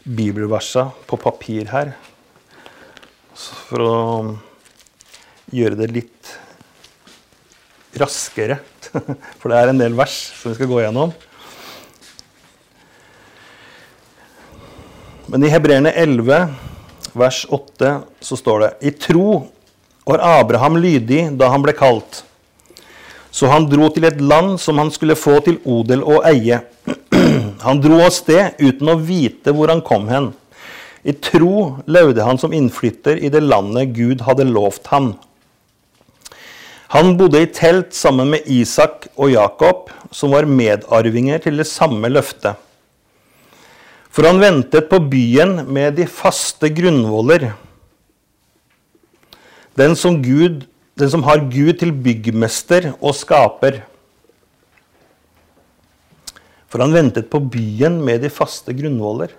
bibelversa 0.02 0.88
på 1.06 1.20
papir 1.22 1.70
her 1.70 1.94
for 3.38 3.86
å 3.86 3.94
gjøre 5.52 5.78
det 5.78 5.90
litt 5.92 6.34
raskere. 8.00 8.58
For 9.40 9.50
det 9.50 9.60
er 9.60 9.72
en 9.72 9.80
del 9.80 9.96
vers 9.98 10.16
som 10.38 10.52
vi 10.52 10.58
skal 10.58 10.70
gå 10.70 10.82
gjennom. 10.84 11.14
Men 15.32 15.44
i 15.44 15.50
Hebreerne 15.50 15.90
11, 15.96 16.54
vers 17.16 17.40
8, 17.48 17.96
så 18.20 18.36
står 18.38 18.64
det 18.64 18.70
I 18.86 18.94
tro 18.98 19.28
var 20.04 20.20
Abraham 20.40 20.76
lydig 20.76 21.30
da 21.40 21.48
han 21.52 21.64
ble 21.64 21.72
kalt. 21.76 22.22
Så 23.34 23.48
han 23.50 23.66
dro 23.66 23.88
til 23.90 24.06
et 24.06 24.20
land 24.20 24.60
som 24.62 24.78
han 24.78 24.92
skulle 24.94 25.16
få 25.18 25.40
til 25.46 25.56
odel 25.64 26.04
og 26.04 26.26
eie. 26.28 26.60
Han 27.64 27.78
dro 27.80 27.96
av 28.04 28.10
sted 28.12 28.58
uten 28.60 28.90
å 28.92 28.98
vite 29.00 29.54
hvor 29.56 29.70
han 29.72 29.80
kom 29.80 30.04
hen. 30.10 30.26
I 31.00 31.14
tro 31.16 31.78
levde 31.88 32.26
han 32.26 32.36
som 32.36 32.52
innflytter 32.52 33.16
i 33.16 33.30
det 33.32 33.40
landet 33.40 33.94
Gud 33.96 34.20
hadde 34.26 34.44
lovt 34.44 34.90
ham. 34.92 35.14
Han 36.94 37.16
bodde 37.18 37.40
i 37.42 37.50
telt 37.50 37.90
sammen 37.96 38.28
med 38.30 38.46
Isak 38.46 39.08
og 39.18 39.32
Jakob, 39.32 39.88
som 40.14 40.30
var 40.30 40.46
medarvinger 40.46 41.40
til 41.42 41.58
det 41.58 41.66
samme 41.66 42.06
løftet. 42.06 42.54
For 44.14 44.28
han 44.28 44.38
ventet 44.38 44.86
på 44.86 45.00
byen 45.10 45.64
med 45.66 45.96
de 45.98 46.06
faste 46.06 46.70
grunnvoller. 46.70 47.48
Den 49.74 49.98
som, 49.98 50.20
Gud, 50.22 50.62
den 50.94 51.10
som 51.10 51.26
har 51.26 51.42
Gud 51.50 51.72
til 51.80 51.90
byggmester 51.90 52.92
og 53.00 53.16
skaper. 53.18 53.80
For 56.70 56.78
han 56.84 56.94
ventet 56.94 57.26
på 57.32 57.42
byen 57.42 57.98
med 58.06 58.22
de 58.22 58.30
faste 58.30 58.70
grunnvoller. 58.70 59.34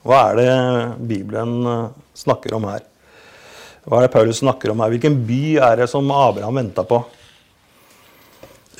Hva 0.00 0.30
er 0.30 0.40
det 0.40 0.52
Bibelen 1.12 1.58
eh, 1.68 1.92
snakker 2.16 2.56
om 2.56 2.64
her? 2.72 2.80
Hva 3.84 3.98
er 4.00 4.06
det 4.06 4.12
Paulus 4.12 4.42
snakker 4.42 4.72
om 4.72 4.82
her? 4.82 4.92
Hvilken 4.92 5.16
by 5.26 5.42
er 5.64 5.80
det 5.80 5.88
som 5.92 6.10
Abraham 6.12 6.60
venta 6.60 6.84
på? 6.86 7.00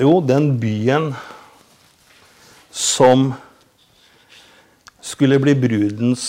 Jo, 0.00 0.18
den 0.24 0.52
byen 0.60 1.10
som 2.70 3.32
skulle 5.00 5.40
bli 5.42 5.54
brudens 5.58 6.24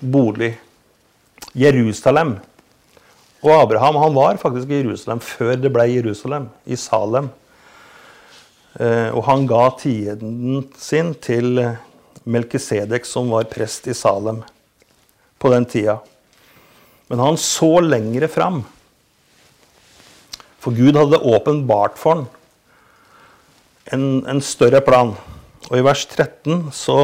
bolig. 0.00 0.56
Jerusalem. 1.56 2.36
Og 3.40 3.52
Abraham 3.54 3.96
han 4.02 4.14
var 4.14 4.36
faktisk 4.40 4.68
i 4.68 4.82
Jerusalem 4.82 5.22
før 5.24 5.56
det 5.60 5.72
ble 5.72 5.86
Jerusalem, 5.88 6.50
i 6.66 6.76
Salem. 6.76 7.30
Eh, 8.76 9.08
og 9.14 9.22
han 9.24 9.46
ga 9.48 9.62
tienden 9.80 10.66
sin 10.76 11.14
til 11.14 11.62
Melkisedek, 12.26 13.06
som 13.08 13.30
var 13.32 13.48
prest 13.48 13.88
i 13.88 13.94
Salem 13.96 14.42
på 15.40 15.52
den 15.54 15.64
tida. 15.64 16.00
Men 17.10 17.22
han 17.22 17.38
så 17.38 17.78
lengre 17.84 18.28
fram. 18.28 18.62
For 20.62 20.74
Gud 20.74 20.98
hadde 20.98 21.22
åpenbart 21.22 22.00
for 22.00 22.22
ham 22.22 22.26
en, 23.94 24.26
en, 24.26 24.40
større 24.42 24.80
plan. 24.82 25.14
Og 25.70 25.78
i 25.78 25.84
vers 25.84 26.02
13 26.10 26.70
så, 26.74 26.98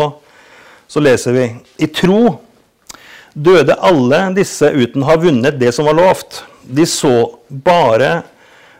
så 0.91 1.03
leser 1.03 1.37
vi 1.37 1.45
I 1.85 1.89
tro 1.95 2.41
døde 3.33 3.79
alle 3.81 4.27
disse 4.37 4.69
uten 4.75 5.05
å 5.05 5.13
ha 5.13 5.21
vunnet 5.21 5.61
det 5.61 5.73
som 5.75 5.89
var 5.89 5.97
lovt. 5.99 6.43
De 6.63 6.87
så 6.89 7.15
bare 7.49 8.21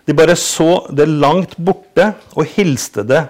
de 0.03 0.15
bare 0.19 0.35
så 0.35 0.89
det 0.91 1.07
langt 1.07 1.55
borte 1.63 2.09
og 2.35 2.49
hilste 2.57 3.05
det. 3.07 3.23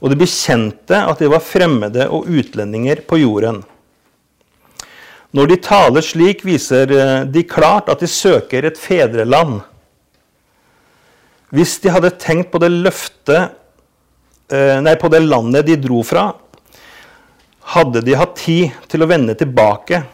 Og 0.00 0.10
de 0.10 0.16
bekjente 0.20 0.96
at 0.96 1.20
de 1.20 1.28
var 1.28 1.44
fremmede 1.44 2.06
og 2.08 2.28
utlendinger 2.28 3.02
på 3.08 3.20
jorden. 3.20 3.60
Når 5.34 5.50
de 5.50 5.58
taler 5.62 6.04
slik, 6.06 6.44
viser 6.46 6.92
eh, 6.94 7.20
de 7.26 7.42
klart 7.48 7.90
at 7.90 8.02
de 8.02 8.10
søker 8.10 8.68
et 8.68 8.78
fedreland. 8.78 9.60
Hvis 11.54 11.76
de 11.82 11.92
hadde 11.94 12.14
tenkt 12.22 12.52
på 12.52 12.60
det 12.62 12.70
løftet 12.72 13.54
eh, 14.54 14.78
Nei, 14.82 14.94
på 14.98 15.10
det 15.10 15.24
landet 15.24 15.66
de 15.66 15.78
dro 15.78 16.02
fra, 16.06 16.28
hadde 17.74 18.02
de 18.04 18.18
hatt 18.18 18.36
tid 18.38 18.74
til 18.90 19.02
å 19.02 19.10
vende 19.10 19.34
tilbake 19.38 20.04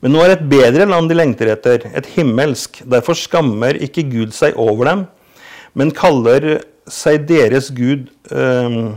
men 0.00 0.14
nå 0.14 0.22
er 0.22 0.36
et 0.36 0.46
bedre 0.46 0.86
land 0.86 1.10
de 1.10 1.16
lengter 1.18 1.50
etter, 1.50 1.88
et 1.90 2.10
himmelsk. 2.14 2.82
Derfor 2.86 3.18
skammer 3.18 3.78
ikke 3.82 4.06
Gud 4.06 4.34
seg 4.36 4.58
over 4.58 4.86
dem, 4.86 5.04
men 5.74 5.94
kaller 5.94 6.60
seg 6.88 7.26
deres 7.28 7.72
Gud 7.74 8.06
um, 8.30 8.94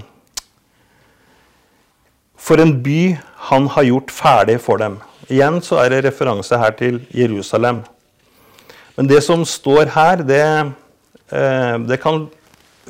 for 2.37 2.61
en 2.61 2.77
by 2.85 3.15
han 3.49 3.67
har 3.73 3.89
gjort 3.89 4.13
ferdig 4.13 4.59
for 4.61 4.81
dem. 4.81 4.99
Igjen 5.31 5.61
så 5.63 5.79
er 5.79 5.93
det 5.93 6.03
referanse 6.09 6.59
her 6.59 6.75
til 6.75 7.01
Jerusalem. 7.15 7.81
Men 8.97 9.07
det 9.07 9.21
som 9.23 9.45
står 9.47 9.93
her, 9.95 10.23
det, 10.27 10.45
uh, 11.31 11.75
det 11.87 12.01
kan 12.03 12.25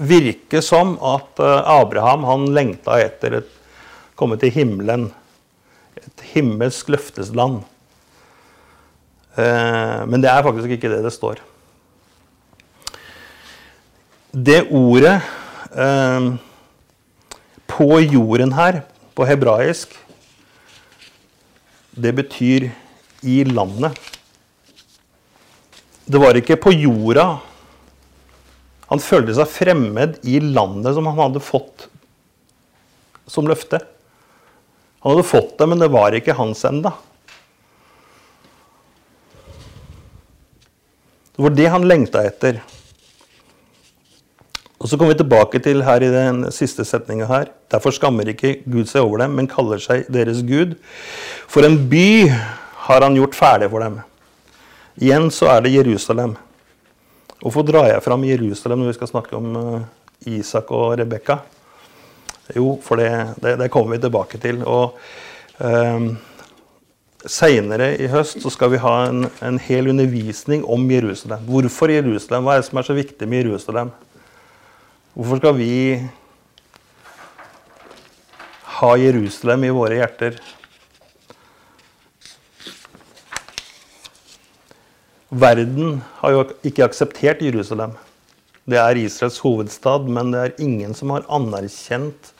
virke 0.02 0.64
som 0.66 0.96
at 0.98 1.42
uh, 1.44 1.62
Abraham 1.78 2.26
han 2.26 2.48
lengta 2.56 2.98
etter 3.04 3.40
å 3.40 3.44
komme 4.18 4.40
til 4.42 4.54
himmelen. 4.56 5.12
Et 6.02 6.26
himmelsk 6.34 6.90
løftesland. 6.90 7.62
Eh, 9.40 10.00
men 10.08 10.20
det 10.24 10.30
er 10.32 10.44
faktisk 10.44 10.74
ikke 10.76 10.92
det 10.92 11.04
det 11.06 11.14
står. 11.16 11.40
Det 14.32 14.62
ordet 14.72 15.18
eh, 15.76 16.28
på 17.72 17.90
jorden 18.00 18.56
her, 18.56 18.82
på 19.16 19.28
hebraisk, 19.28 19.96
det 21.92 22.14
betyr 22.16 22.70
i 23.22 23.44
landet. 23.44 23.98
Det 26.06 26.20
var 26.20 26.38
ikke 26.38 26.60
på 26.60 26.74
jorda. 26.74 27.26
Han 28.92 29.00
følte 29.04 29.36
seg 29.38 29.48
fremmed 29.52 30.18
i 30.28 30.40
landet 30.44 30.96
som 30.98 31.08
han 31.08 31.20
hadde 31.20 31.44
fått 31.44 31.88
som 33.32 33.48
løfte. 33.48 33.80
Han 35.02 35.16
hadde 35.16 35.28
fått 35.28 35.56
det, 35.58 35.68
men 35.72 35.80
det 35.80 35.92
var 35.94 36.16
ikke 36.16 36.36
hans 36.36 36.64
enda. 36.68 36.92
Det 41.32 41.46
var 41.46 41.56
det 41.56 41.70
han 41.74 41.88
lengta 41.88 42.26
etter. 42.28 42.60
Og 44.82 44.90
Så 44.90 44.98
kommer 44.98 45.14
vi 45.14 45.22
tilbake 45.22 45.60
til 45.62 45.84
her 45.86 46.02
i 46.02 46.10
den 46.10 46.48
siste 46.50 46.82
setninga 46.88 47.28
her. 47.30 47.52
Derfor 47.70 47.94
skammer 47.94 48.32
ikke 48.32 48.64
Gud 48.66 48.90
seg 48.90 49.06
over 49.06 49.22
dem, 49.22 49.36
men 49.38 49.50
kaller 49.50 49.78
seg 49.78 50.08
deres 50.10 50.42
Gud. 50.42 50.74
For 51.46 51.68
en 51.68 51.78
by 51.92 52.32
har 52.88 53.06
han 53.06 53.18
gjort 53.20 53.38
ferdig 53.38 53.70
for 53.70 53.86
dem. 53.86 54.00
Igjen 54.98 55.30
så 55.30 55.52
er 55.54 55.62
det 55.62 55.76
Jerusalem. 55.76 56.34
Hvorfor 57.42 57.66
drar 57.66 57.92
jeg 57.92 58.02
fram 58.06 58.26
Jerusalem 58.26 58.82
når 58.82 58.92
vi 58.92 58.98
skal 58.98 59.14
snakke 59.14 59.38
om 59.38 59.54
eh, 59.62 60.36
Isak 60.40 60.74
og 60.74 60.98
Rebekka? 60.98 61.38
Jo, 62.58 62.76
for 62.82 62.98
det, 62.98 63.38
det, 63.42 63.56
det, 63.62 63.72
kommer 63.72 63.96
vi 63.96 64.02
tilbake 64.02 64.42
til. 64.42 64.66
Og 64.66 64.98
eh, 65.62 66.12
Seinere 67.22 67.92
i 68.02 68.08
høst 68.10 68.42
så 68.42 68.50
skal 68.50 68.72
vi 68.74 68.82
ha 68.82 68.96
en, 69.06 69.28
en, 69.46 69.58
hel 69.62 69.92
undervisning 69.94 70.66
om 70.66 70.90
Jerusalem. 70.90 71.46
Hvorfor 71.46 71.94
Jerusalem? 71.94 72.48
Hva 72.48 72.58
er 72.58 72.64
det 72.64 72.72
som 72.72 72.82
er 72.82 72.88
så 72.88 72.98
viktig 72.98 73.30
med 73.30 73.46
Jerusalem? 73.46 73.94
Hvorfor 75.12 75.42
skal 75.42 75.58
vi 75.58 75.74
ha 78.78 78.92
Jerusalem 78.96 79.66
i 79.68 79.72
våre 79.76 79.98
hjerter? 80.00 80.38
Verden 85.28 86.00
har 86.22 86.38
jo 86.38 86.46
ikke 86.64 86.88
akseptert 86.88 87.44
Jerusalem. 87.44 87.98
Det 88.64 88.80
er 88.80 89.04
Israels 89.04 89.42
hovedstad, 89.44 90.08
men 90.08 90.32
det 90.32 90.46
er 90.46 90.64
ingen 90.64 90.96
som 90.96 91.12
har 91.12 91.28
anerkjent 91.28 92.32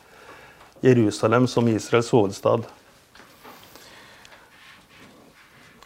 Jerusalem 0.80 1.52
som 1.52 1.68
Israels 1.68 2.16
hovedstad. 2.16 2.64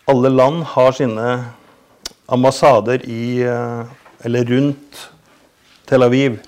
Alle 0.06 0.30
land 0.30 0.68
har 0.78 0.94
sine 0.94 1.30
ambassader 2.30 3.10
i 3.10 3.42
eh, 3.42 3.96
eller 4.22 4.52
rundt 4.54 5.08
Tel 5.90 6.06
Aviv. 6.06 6.44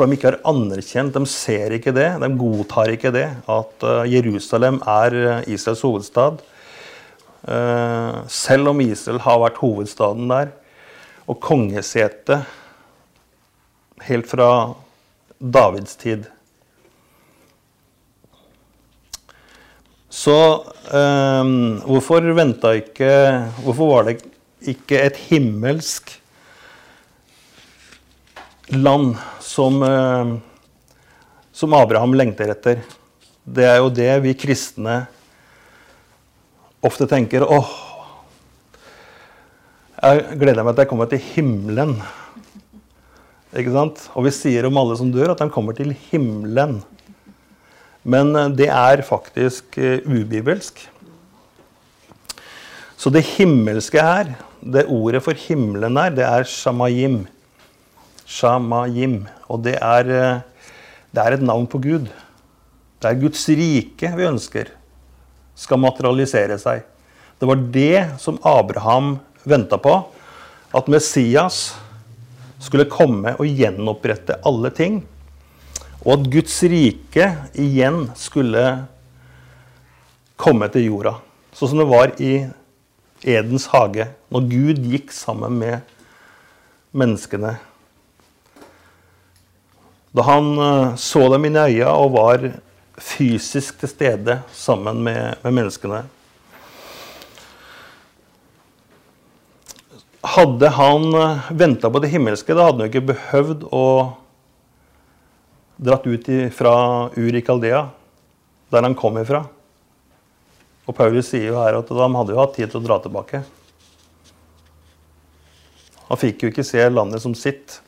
For 0.00 0.08
de 0.08 0.16
ikke 0.16 0.30
har 0.30 0.38
anerkjent, 0.48 1.12
de 1.12 1.28
ser 1.28 1.74
ikke 1.76 1.92
det, 1.92 2.06
de 2.22 2.28
godtar 2.40 2.88
ikke 2.88 3.10
det, 3.12 3.26
at 3.52 3.84
eh, 3.84 4.06
Jerusalem 4.14 4.78
er 4.88 5.16
eh, 5.20 5.50
Israels 5.52 5.82
hovedstad. 5.84 6.40
Selv 8.30 8.68
om 8.68 8.80
Israel 8.84 9.18
har 9.24 9.38
vært 9.40 9.60
hovedstaden 9.62 10.26
der, 10.28 10.50
og 11.24 11.38
kongesetet 11.40 12.44
helt 14.04 14.28
fra 14.28 14.48
Davids 15.40 15.96
tid. 16.00 16.26
Så 20.10 20.36
um, 20.92 21.80
hvorfor 21.86 22.32
venta 22.34 22.74
ikke 22.76 23.12
Hvorfor 23.62 23.92
var 23.94 24.08
det 24.08 24.18
ikke 24.68 25.00
et 25.00 25.20
himmelsk 25.30 26.19
land 28.74 29.16
som, 29.42 29.82
uh, 29.82 30.36
som 31.52 31.76
Abraham 31.76 32.14
lengter 32.18 32.52
etter? 32.52 32.82
Det 33.44 33.66
er 33.66 33.80
jo 33.80 33.90
det 33.94 34.10
vi 34.24 34.36
kristne 34.38 35.02
ofte 36.80 37.06
tenker 37.08 37.44
åh, 37.44 37.70
jeg 40.00 40.38
gleder 40.40 40.64
meg 40.64 40.76
til 40.76 40.84
jeg 40.86 40.90
kommer 40.92 41.08
til 41.10 41.20
himmelen. 41.34 41.98
Ikke 43.50 43.74
sant? 43.74 44.06
Og 44.14 44.24
vi 44.24 44.32
sier 44.32 44.64
om 44.68 44.78
alle 44.80 44.96
som 44.96 45.10
dør, 45.12 45.34
at 45.34 45.42
de 45.42 45.50
kommer 45.52 45.76
til 45.76 45.92
himmelen. 46.08 46.78
Men 48.08 48.32
eh, 48.36 48.52
det 48.56 48.70
er 48.72 49.02
faktisk 49.04 49.76
eh, 49.76 50.00
ubibelsk. 50.06 50.80
Så 53.00 53.12
det 53.12 53.26
himmelske 53.34 54.00
her, 54.00 54.32
det 54.60 54.86
ordet 54.92 55.22
for 55.24 55.36
himmelen 55.36 55.96
her, 56.00 56.14
det 56.16 56.24
er 56.24 56.48
shamayim. 56.48 57.22
Shamayim. 58.30 59.24
Og 59.50 59.64
det 59.66 59.76
er, 59.82 60.10
eh, 60.10 60.42
det 61.10 61.24
er 61.24 61.36
et 61.36 61.42
navn 61.42 61.66
på 61.66 61.82
Gud. 61.82 62.06
Det 63.00 63.08
er 63.08 63.22
Guds 63.22 63.48
rike 63.48 64.14
vi 64.14 64.28
ønsker 64.28 64.76
skal 65.60 65.80
materialisere 65.80 66.56
seg. 66.60 66.84
Det 67.40 67.48
var 67.48 67.60
det 67.74 68.20
som 68.20 68.40
Abraham 68.46 69.18
venta 69.44 69.78
på. 69.80 69.94
At 70.76 70.88
Messias 70.92 71.72
skulle 72.62 72.88
komme 72.90 73.34
og 73.40 73.48
gjenopprette 73.48 74.38
alle 74.46 74.70
ting. 74.76 75.00
Og 76.04 76.14
at 76.14 76.30
Guds 76.32 76.56
rike 76.70 77.26
igjen 77.60 78.06
skulle 78.16 78.64
komme 80.40 80.70
til 80.72 80.88
jorda. 80.88 81.18
Sånn 81.52 81.72
som 81.72 81.82
det 81.82 81.90
var 81.90 82.14
i 82.22 82.34
Edens 83.20 83.66
hage, 83.68 84.06
når 84.32 84.46
Gud 84.48 84.86
gikk 84.88 85.10
sammen 85.12 85.58
med 85.60 85.96
menneskene. 86.96 87.58
Da 90.16 90.24
han 90.26 90.58
eh, 90.58 90.94
så 90.98 91.26
dem 91.32 91.46
inn 91.46 91.58
i 91.58 91.66
øya 91.76 91.92
og 91.94 92.16
var 92.16 92.46
fysisk 93.00 93.78
til 93.80 93.92
stede 93.92 94.40
sammen 94.54 95.02
med, 95.06 95.38
med 95.44 95.54
menneskene. 95.60 96.02
Hadde 100.34 100.72
han 100.76 101.06
eh, 101.14 101.52
venta 101.62 101.90
på 101.92 102.02
det 102.02 102.10
himmelske, 102.12 102.56
da 102.56 102.66
hadde 102.68 102.82
han 102.82 102.90
ikke 102.90 103.08
behøvd 103.12 103.68
å 103.70 103.86
dratt 105.80 106.04
ut 106.10 106.26
fra 106.52 106.74
Ur 107.16 107.38
i 107.38 107.40
Kaldea, 107.44 107.86
der 108.70 108.84
han 108.84 108.98
kom 108.98 109.16
ifra. 109.22 109.46
Og 110.90 110.96
Paulus 110.96 111.30
sier 111.30 111.52
jo 111.52 111.60
her 111.60 111.78
at 111.78 111.88
de 111.88 112.10
hadde 112.18 112.34
jo 112.34 112.42
hatt 112.42 112.56
tid 112.58 112.68
til 112.68 112.82
å 112.82 112.84
dra 112.84 112.98
tilbake. 113.00 113.44
Han 116.10 116.18
fikk 116.18 116.42
jo 116.42 116.50
ikke 116.50 116.66
se 116.66 116.82
landet 116.90 117.22
som 117.22 117.36
sitt. 117.38 117.78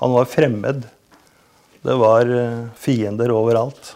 Han 0.00 0.14
var 0.16 0.30
fremmed. 0.32 0.86
Det 1.84 1.94
var 2.00 2.30
eh, 2.32 2.66
fiender 2.80 3.28
overalt. 3.34 3.90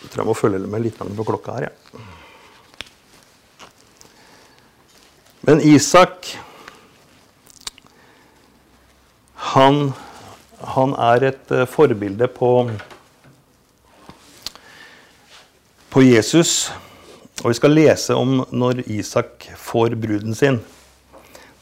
Jeg 0.00 0.10
tror 0.10 0.22
jeg 0.24 0.26
må 0.26 0.34
følge 0.34 0.58
med 0.66 0.82
litt 0.82 0.98
på 0.98 1.26
klokka 1.28 1.54
her, 1.60 1.68
ja. 1.68 2.00
Men 5.46 5.62
Isak 5.62 6.32
han 9.54 9.92
han 10.76 10.94
er 10.98 11.28
et 11.30 11.52
uh, 11.54 11.64
forbilde 11.68 12.26
på, 12.32 12.50
på 15.92 16.02
Jesus. 16.02 16.72
Og 17.44 17.52
vi 17.52 17.58
skal 17.60 17.76
lese 17.76 18.16
om 18.16 18.40
når 18.50 18.82
Isak 18.90 19.46
får 19.60 19.94
bruden 20.00 20.34
sin. 20.34 20.58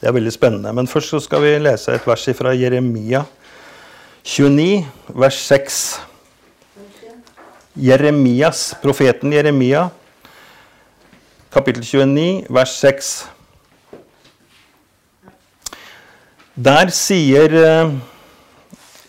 Det 0.05 0.11
er 0.11 0.19
veldig 0.19 0.31
spennende. 0.35 0.69
Men 0.69 0.85
først 0.85 1.09
så 1.09 1.17
skal 1.17 1.41
vi 1.41 1.51
lese 1.57 1.95
et 1.97 2.03
vers 2.05 2.25
fra 2.37 2.51
Jeremia 2.53 3.23
29, 4.21 4.85
vers 5.17 5.39
6. 5.47 5.79
Jeremias, 7.87 8.75
profeten 8.83 9.33
Jeremia, 9.33 9.87
kapittel 11.49 11.81
29, 11.81 12.45
vers 12.53 12.77
6. 12.85 13.11
Der 16.53 16.93
sier 16.93 17.57
uh, 17.65 17.97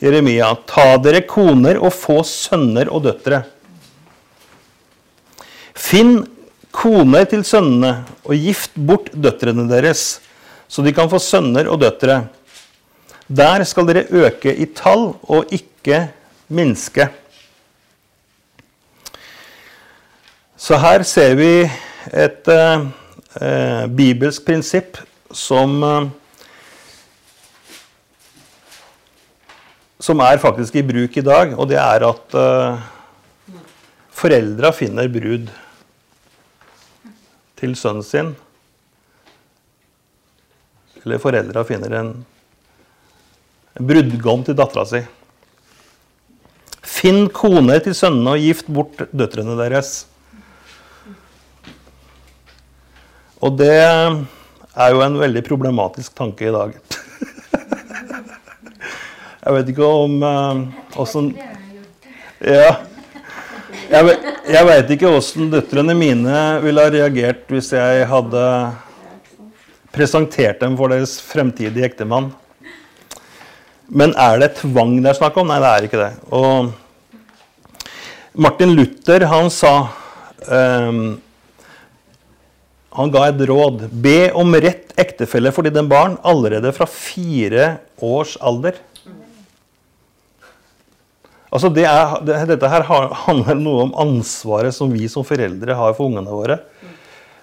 Jeremia, 0.01 0.55
ta 0.65 0.95
dere 0.97 1.27
koner 1.29 1.77
og 1.77 1.93
få 1.93 2.23
sønner 2.25 2.89
og 2.89 3.05
døtre. 3.11 3.45
Finn 5.77 6.23
koner 6.73 7.29
til 7.29 7.45
sønnene 7.45 7.99
og 8.25 8.49
gift 8.49 8.81
bort 8.81 9.13
døtrene 9.13 9.69
deres, 9.69 10.23
så 10.69 10.83
de 10.83 10.93
kan 10.95 11.11
få 11.11 11.21
sønner 11.23 11.71
og 11.71 11.81
døtre. 11.83 12.25
Der 13.27 13.65
skal 13.67 13.89
dere 13.89 14.07
øke 14.11 14.55
i 14.55 14.67
tall 14.75 15.13
og 15.23 15.55
ikke 15.55 16.07
minske. 16.49 17.09
Så 20.57 20.79
her 20.81 21.03
ser 21.07 21.35
vi 21.39 21.51
et 22.15 22.49
eh, 22.49 22.87
bibelsk 23.93 24.47
prinsipp 24.47 24.99
som 25.35 25.83
eh, 25.83 26.07
som 30.07 30.21
er 30.21 30.39
faktisk 30.39 30.77
i 30.77 30.85
bruk 30.87 31.17
i 31.17 31.25
dag, 31.25 31.55
og 31.59 31.69
det 31.71 31.79
er 31.81 32.05
at 32.07 32.37
eh, 32.37 32.83
foreldra 34.15 34.73
finner 34.77 35.09
brud 35.11 35.49
til 37.57 37.77
sønnen 37.79 38.05
sin. 38.05 38.35
Eller 41.07 41.21
foreldra 41.23 41.63
finner 41.63 41.93
en, 41.95 42.09
brudgom 43.79 44.41
til 44.43 44.57
dattera 44.59 44.83
si. 44.91 44.99
Finn 46.83 47.29
kone 47.31 47.77
til 47.85 47.95
sønnene 47.95 48.33
og 48.35 48.43
gift 48.43 48.67
bort 48.67 49.05
døtrene 49.15 49.55
deres. 49.61 49.93
Og 53.39 53.55
det 53.61 53.77
er 53.77 54.91
jo 54.91 55.05
en 55.05 55.19
veldig 55.21 55.45
problematisk 55.47 56.17
tanke 56.19 56.49
i 56.49 56.55
dag. 56.57 56.75
Jeg 59.45 59.55
vet 59.55 59.71
ikke 59.71 59.87
om 59.87 60.19
åssen 60.99 61.31
uh, 61.37 61.55
Ja. 62.43 62.73
Jeg, 63.87 64.03
vet, 64.03 64.25
jeg 64.51 64.67
vet 64.67 64.89
ikke 64.97 65.11
åssen 65.15 65.47
døtrene 65.53 65.95
mine 65.95 66.39
ville 66.65 66.83
ha 66.83 66.91
reagert 66.91 67.45
hvis 67.55 67.69
jeg 67.71 68.09
hadde 68.11 68.43
presentert 69.97 70.61
dem 70.61 70.77
for 70.79 70.93
deres 70.93 71.17
fremtidige 71.25 71.89
ektemann. 71.89 72.31
Men 73.87 74.15
er 74.19 74.41
det 74.43 74.57
tvang 74.61 74.97
det 75.01 75.13
er 75.13 75.19
snakk 75.21 75.37
om? 75.41 75.49
Nei, 75.51 75.61
det 75.63 75.71
er 75.71 75.87
ikke 75.87 76.01
det. 76.01 76.13
Og 76.35 76.73
Martin 78.37 78.75
Luther, 78.77 79.25
han 79.31 79.49
sa 79.49 79.89
um, 80.51 81.17
Han 82.97 83.13
ga 83.15 83.29
et 83.31 83.41
råd. 83.49 83.87
Be 83.93 84.33
om 84.37 84.53
rett 84.57 84.93
ektefelle 85.01 85.53
for 85.53 85.65
dine 85.65 85.85
barn 85.89 86.19
allerede 86.27 86.73
fra 86.77 86.89
fire 86.91 87.77
års 88.03 88.37
alder. 88.41 88.81
Altså 91.53 91.71
det 91.73 91.85
er, 91.89 92.17
det, 92.27 92.39
dette 92.51 92.69
her 92.69 92.85
handler 92.89 93.57
noe 93.61 93.87
om 93.87 93.93
ansvaret 94.03 94.75
som 94.75 94.91
vi 94.93 95.07
som 95.09 95.25
foreldre 95.25 95.77
har 95.79 95.95
for 95.97 96.11
ungene 96.11 96.33
våre. 96.33 96.59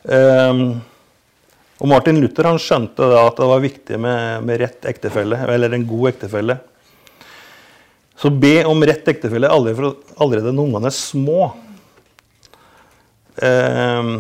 Um, 0.04 0.82
og 1.82 1.90
Martin 1.90 2.20
Luther 2.22 2.48
han 2.48 2.62
skjønte 2.62 3.08
da 3.10 3.24
at 3.28 3.40
det 3.40 3.48
var 3.50 3.64
viktig 3.64 3.98
med, 4.02 4.46
med 4.46 4.62
rett 4.62 4.86
ektefelle, 4.90 5.40
eller 5.50 5.74
en 5.74 5.88
god 5.90 6.14
ektefelle. 6.14 6.60
Så 8.20 8.30
be 8.30 8.62
om 8.70 8.84
rett 8.86 9.08
ektefelle 9.10 9.50
allerede, 9.52 9.96
allerede 10.22 10.54
når 10.54 10.70
ungene 10.70 10.92
er 10.92 10.96
små. 10.96 11.50
Eh, 13.42 14.12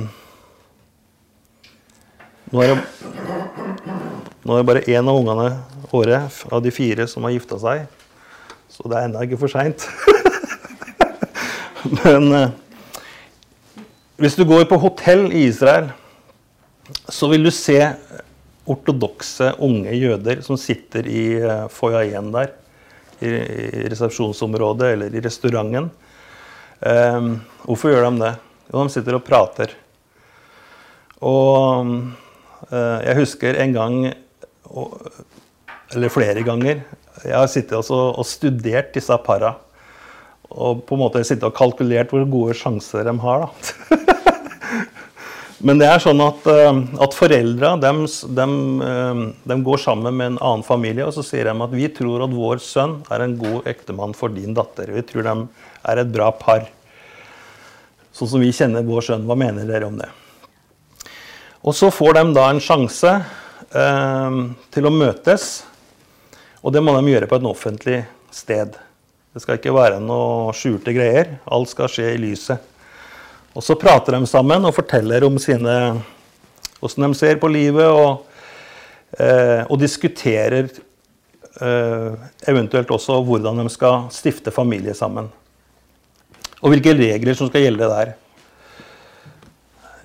nå, 2.49 2.63
er 2.65 2.73
det, 2.73 2.79
nå 4.43 4.57
er 4.57 4.59
det 4.59 4.67
bare 4.71 4.85
én 4.89 5.05
av 5.05 5.21
ungene 5.21 5.47
året 5.93 6.41
av 6.49 6.63
de 6.65 6.73
fire 6.73 7.07
som 7.07 7.23
har 7.27 7.35
gifta 7.35 7.61
seg. 7.61 7.85
Så 8.73 8.89
det 8.89 8.97
er 8.97 9.07
ennå 9.07 9.23
ikke 9.27 9.43
for 9.45 9.53
seint. 9.53 9.85
Men 12.01 12.31
eh, 12.33 12.53
hvis 14.17 14.35
du 14.39 14.43
går 14.49 14.65
på 14.69 14.81
hotell 14.81 15.29
i 15.29 15.45
Israel, 15.51 15.93
så 17.07 17.29
vil 17.31 17.45
du 17.45 17.51
se 17.53 17.79
ortodokse 18.69 19.53
unge 19.63 19.93
jøder 19.95 20.41
som 20.43 20.59
sitter 20.59 21.07
i 21.07 21.23
eh, 21.39 21.65
foajeen 21.71 22.31
der. 22.33 22.53
I, 23.23 23.29
resepsjonsområdet 23.87 24.89
eller 24.95 25.13
i 25.15 25.21
restauranten. 25.23 25.85
Um, 26.83 27.37
hvorfor 27.63 27.93
gjør 27.93 28.09
de 28.09 28.19
det? 28.19 28.31
Jo, 28.67 28.81
de 28.81 28.91
sitter 28.91 29.15
og 29.15 29.23
prater. 29.23 29.71
Og 31.23 31.93
uh, 32.67 32.99
jeg 33.05 33.15
husker 33.21 33.61
en 33.63 33.75
gang, 33.77 33.95
eller 35.93 36.11
flere 36.11 36.43
ganger, 36.43 36.81
jeg 37.23 37.37
har 37.37 37.47
sittet 37.47 37.93
og 37.93 38.25
studert 38.27 38.91
disse 38.97 39.15
para. 39.23 39.53
Og 40.51 40.83
på 40.83 40.97
en 40.97 41.05
måte 41.05 41.23
sittet 41.23 41.47
og 41.47 41.55
kalkulert 41.55 42.11
hvor 42.11 42.27
gode 42.27 42.57
sjanser 42.59 43.07
de 43.07 43.15
har. 43.23 43.47
Men 45.63 45.79
det 45.79 45.87
er 45.87 46.01
sånn 46.03 46.19
at, 46.23 46.45
eh, 46.51 46.79
at 47.05 47.15
foreldra 47.15 47.73
eh, 47.79 49.57
går 49.67 49.79
sammen 49.79 50.17
med 50.17 50.27
en 50.33 50.39
annen 50.39 50.65
familie 50.67 51.05
og 51.07 51.13
så 51.15 51.23
sier 51.23 51.47
de 51.47 51.55
at 51.65 51.75
vi 51.75 51.87
tror 51.87 52.25
at 52.25 52.35
vår 52.35 52.59
sønn 52.63 52.97
er 53.13 53.23
en 53.23 53.37
god 53.39 53.69
ektemann 53.71 54.15
for 54.17 54.33
din 54.33 54.53
datter. 54.57 54.91
Vi 54.91 55.05
tror 55.07 55.23
de 55.29 55.35
er 55.87 56.03
et 56.03 56.11
bra 56.11 56.31
par. 56.35 56.67
Sånn 58.13 58.33
som 58.35 58.43
vi 58.43 58.51
kjenner 58.53 58.83
vår 58.85 59.07
sønn. 59.07 59.27
Hva 59.29 59.39
mener 59.39 59.69
dere 59.69 59.87
om 59.87 59.95
det? 59.97 60.11
Og 61.63 61.71
så 61.75 61.87
får 61.95 62.19
de 62.19 62.25
da 62.35 62.49
en 62.51 62.59
sjanse 62.63 63.13
eh, 63.15 64.41
til 64.75 64.89
å 64.89 64.91
møtes 64.91 65.63
og 66.63 66.71
det 66.71 66.79
må 66.79 66.95
de 66.95 67.11
gjøre 67.11 67.27
på 67.27 67.37
et 67.37 67.47
offentlig 67.47 67.97
sted. 68.31 68.77
Det 69.35 69.41
skal 69.43 69.57
ikke 69.59 69.73
være 69.75 69.99
noe 69.99 70.53
skjulte 70.55 70.93
greier. 70.95 71.35
Alt 71.51 71.73
skal 71.73 71.91
skje 71.91 72.13
i 72.13 72.21
lyset. 72.21 72.72
Og 73.53 73.61
så 73.61 73.77
prater 73.77 74.17
de 74.17 74.27
sammen 74.29 74.65
og 74.65 74.73
forteller 74.75 75.25
om 75.27 75.37
sine, 75.41 76.01
Åssen 76.83 77.05
de 77.05 77.15
ser 77.15 77.37
på 77.39 77.47
livet, 77.47 77.85
og, 77.87 78.25
eh, 79.15 79.61
og 79.69 79.77
diskuterer 79.79 80.67
eh, 81.61 82.25
eventuelt 82.49 82.91
også 82.91 83.21
hvordan 83.23 83.61
de 83.61 83.69
skal 83.71 84.09
stifte 84.11 84.51
familie 84.51 84.95
sammen. 84.97 85.29
Og 86.59 86.73
hvilke 86.73 86.95
regler 86.97 87.37
som 87.37 87.47
skal 87.47 87.63
gjelde 87.67 87.87
der. 87.91 88.13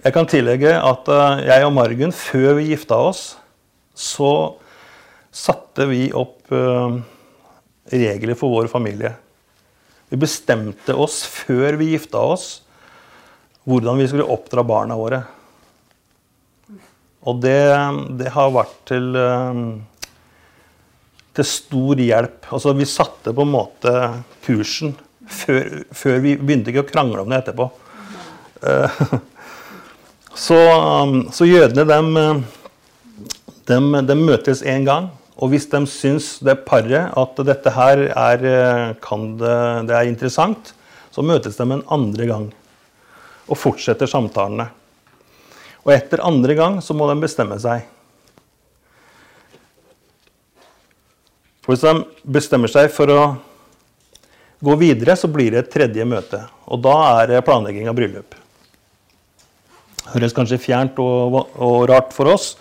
Jeg 0.04 0.14
kan 0.14 0.28
tillegge 0.30 0.76
at 0.76 1.10
eh, 1.10 1.44
jeg 1.48 1.66
og 1.66 1.74
Margunn, 1.74 2.14
før 2.14 2.60
vi 2.60 2.68
gifta 2.70 3.00
oss, 3.08 3.32
så 3.98 4.54
satte 5.34 5.88
vi 5.90 6.04
opp 6.14 6.52
eh, 6.54 7.00
regler 7.90 8.38
for 8.38 8.54
vår 8.54 8.70
familie. 8.70 9.16
Vi 10.08 10.20
bestemte 10.20 10.94
oss 10.94 11.24
før 11.26 11.80
vi 11.80 11.92
gifta 11.96 12.22
oss, 12.22 12.60
hvordan 13.68 14.00
vi 14.00 14.08
skulle 14.08 14.24
oppdra 14.24 14.64
barna 14.64 14.96
våre. 14.96 15.22
Og 17.28 17.40
det, 17.42 17.60
det 18.16 18.32
har 18.32 18.54
vært 18.54 18.76
til, 18.88 19.10
eh, 19.18 19.58
til 21.36 21.48
stor 21.48 22.00
hjelp. 22.00 22.48
Altså, 22.48 22.72
vi 22.78 22.88
satte 22.88 23.34
på 23.36 23.44
en 23.44 23.52
måte 23.52 23.92
kursen 24.46 24.94
før, 25.28 25.82
før 25.92 26.22
vi 26.24 26.38
begynte 26.40 26.72
ikke 26.72 26.86
å 26.86 26.88
krangle 26.88 27.24
om 27.24 27.32
det 27.32 27.42
etterpå. 27.42 27.68
Eh, 28.64 29.02
så, 30.46 30.60
så 31.34 31.48
jødene, 31.48 31.84
dem, 31.90 32.44
dem, 33.68 33.90
dem 34.08 34.24
møtes 34.30 34.64
én 34.64 34.88
gang. 34.88 35.10
Og 35.38 35.52
hvis 35.52 35.68
de 35.70 35.82
syns, 35.86 36.38
det 36.42 36.62
paret, 36.66 37.12
at 37.12 37.44
dette 37.46 37.74
her 37.76 38.06
er, 38.08 38.40
det, 38.40 39.52
det 39.86 39.94
er 39.94 40.08
interessant, 40.08 40.72
så 41.14 41.22
møtes 41.22 41.60
de 41.60 41.68
en 41.68 41.84
andre 41.94 42.26
gang 42.30 42.48
og 43.48 43.58
fortsetter 43.58 44.10
samtalene. 44.10 44.68
Og 45.84 45.94
etter 45.94 46.24
andre 46.24 46.56
gang 46.58 46.80
så 46.84 46.96
må 46.96 47.08
de 47.08 47.16
bestemme 47.22 47.56
seg. 47.62 47.86
Hvis 51.68 51.84
de 51.84 51.92
bestemmer 52.24 52.70
seg 52.72 52.88
for 52.92 53.12
å 53.12 53.22
gå 54.64 54.74
videre, 54.80 55.16
så 55.16 55.28
blir 55.28 55.52
det 55.52 55.62
et 55.62 55.72
tredje 55.72 56.06
møte. 56.08 56.42
Og 56.68 56.80
da 56.84 56.94
er 57.20 57.32
det 57.32 57.44
planlegging 57.46 57.90
av 57.90 57.96
bryllup. 57.98 58.36
Høres 60.14 60.32
kanskje 60.36 60.60
fjernt 60.60 60.96
og, 61.04 61.42
og 61.60 61.82
rart 61.90 62.14
for 62.16 62.32
oss, 62.32 62.54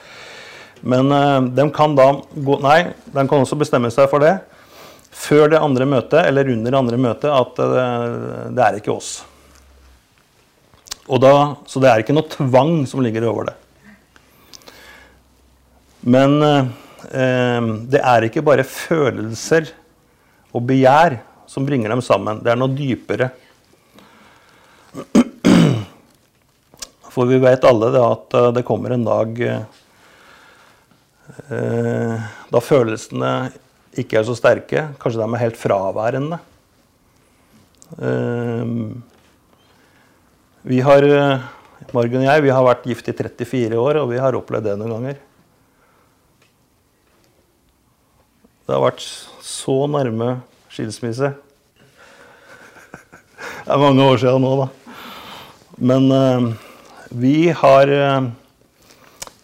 men 0.84 1.08
uh, 1.10 1.40
de 1.42 1.64
kan 1.74 1.96
da 1.98 2.10
gå 2.36 2.58
Nei, 2.62 2.92
de 3.08 3.24
kan 3.24 3.40
også 3.40 3.58
bestemme 3.58 3.90
seg 3.94 4.12
for 4.12 4.22
det 4.22 4.36
før 5.18 5.50
det 5.50 5.62
andre 5.64 5.88
møtet, 5.90 6.20
eller 6.28 6.52
under 6.54 6.74
det 6.74 6.78
andre 6.78 7.00
møtet, 7.02 7.32
at 7.32 7.58
det, 7.58 7.88
det 8.54 8.64
er 8.64 8.78
ikke 8.78 8.94
oss. 8.94 9.16
Da, 11.08 11.34
så 11.70 11.80
det 11.80 11.90
er 11.90 12.04
ikke 12.04 12.16
noe 12.16 12.28
tvang 12.28 12.82
som 12.90 13.00
ligger 13.04 13.30
over 13.30 13.48
det. 13.48 13.56
Men 16.08 16.36
eh, 16.44 17.70
det 17.88 18.02
er 18.04 18.28
ikke 18.28 18.44
bare 18.46 18.68
følelser 18.68 19.72
og 20.52 20.66
begjær 20.68 21.20
som 21.48 21.66
bringer 21.68 21.94
dem 21.94 22.04
sammen. 22.04 22.42
Det 22.44 22.52
er 22.52 22.60
noe 22.60 22.76
dypere. 22.76 23.32
For 27.14 27.30
vi 27.30 27.40
vet 27.42 27.66
alle 27.66 27.92
det 27.96 28.04
at 28.04 28.40
det 28.60 28.68
kommer 28.68 28.94
en 28.94 29.08
dag 29.08 29.42
Eh, 31.28 32.28
da 32.52 32.62
følelsene 32.64 33.32
ikke 33.98 34.20
er 34.20 34.28
så 34.28 34.36
sterke. 34.38 34.88
Kanskje 35.02 35.22
de 35.22 35.28
er 35.28 35.44
helt 35.44 35.60
fraværende. 35.60 36.40
Eh, 37.98 38.74
vi 40.68 40.82
har, 40.84 41.06
Margunn 41.96 42.24
og 42.26 42.28
jeg 42.28 42.44
vi 42.44 42.52
har 42.52 42.66
vært 42.66 42.88
gift 42.90 43.08
i 43.08 43.16
34 43.16 43.80
år, 43.80 44.02
og 44.02 44.12
vi 44.12 44.20
har 44.20 44.36
opplevd 44.36 44.68
det 44.68 44.76
noen 44.80 44.96
ganger. 44.98 45.20
Det 48.68 48.76
har 48.76 48.84
vært 48.84 49.04
så 49.48 49.78
nærme 49.88 50.42
skilsmisse. 50.74 51.30
Det 53.38 53.72
er 53.72 53.80
mange 53.80 54.04
år 54.04 54.20
siden 54.20 54.44
nå, 54.44 54.52
da. 54.60 54.68
Men 55.78 56.12
uh, 56.12 56.50
vi 57.16 57.48
har 57.56 57.88
uh, 57.88 58.28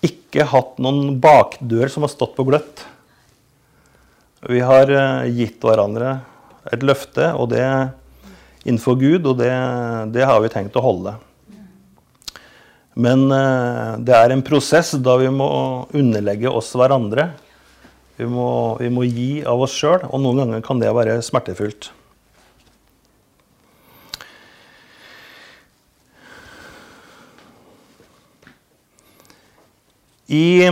ikke 0.04 0.50
hatt 0.52 0.76
noen 0.84 1.22
bakdør 1.24 1.88
som 1.94 2.04
har 2.04 2.12
stått 2.12 2.36
på 2.36 2.44
gløtt. 2.48 2.84
Vi 4.52 4.60
har 4.60 4.90
eh, 4.92 5.30
gitt 5.32 5.62
hverandre 5.64 6.18
et 6.68 6.82
løfte, 6.84 7.30
og 7.40 7.54
det 7.54 7.64
innenfor 8.64 8.98
Gud, 9.00 9.28
og 9.28 9.38
det, 9.40 9.52
det 10.16 10.26
har 10.28 10.42
vi 10.44 10.52
tenkt 10.52 10.76
å 10.80 10.84
holde. 10.84 11.16
Men 12.94 13.26
eh, 13.34 13.96
det 14.06 14.14
er 14.14 14.34
en 14.34 14.46
prosess 14.46 14.94
da 15.02 15.18
vi 15.22 15.30
må 15.34 15.50
underlegge 15.96 16.52
oss 16.52 16.74
hverandre. 16.78 17.32
Vi 18.20 18.28
må, 18.30 18.78
vi 18.78 18.92
må 18.94 19.06
gi 19.08 19.42
av 19.50 19.64
oss 19.66 19.74
sjøl, 19.74 20.06
og 20.06 20.22
noen 20.22 20.44
ganger 20.44 20.66
kan 20.66 20.82
det 20.82 20.94
være 20.94 21.18
smertefullt. 21.26 21.90
I, 30.34 30.66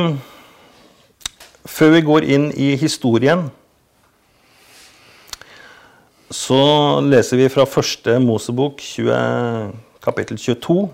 før 1.69 1.91
vi 1.97 2.06
går 2.06 2.30
inn 2.34 2.47
i 2.56 2.71
historien, 2.80 3.49
så 6.32 7.02
leser 7.04 7.38
vi 7.38 7.50
fra 7.52 7.65
første 7.67 8.15
Mosebok, 8.24 8.80
20, 8.80 9.74
kapittel 10.04 10.38
22, 10.39 10.88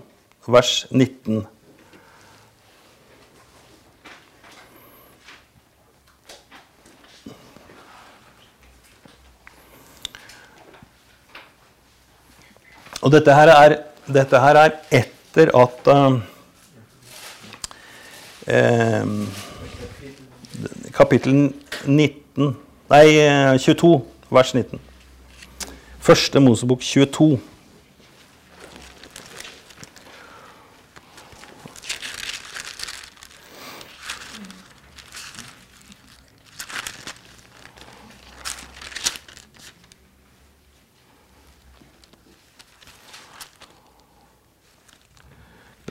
vers 0.50 0.86
19. 0.90 1.46
Og 12.98 13.14
dette 13.14 13.34
her 13.38 13.52
er, 13.54 13.76
dette 14.10 14.42
her 14.42 14.58
er 14.58 14.74
etter 14.90 15.54
at 15.54 15.92
uh, 15.94 16.18
eh, 18.48 19.06
kapittel 20.98 21.52
19 21.86 22.56
Nei, 22.88 23.06
22, 23.60 23.94
eh, 23.94 24.32
vers 24.32 24.54
19. 24.56 24.87
Første 26.08 26.40
Mosebok 26.40 26.80
22. 26.80 27.30
Jeg 27.30 27.38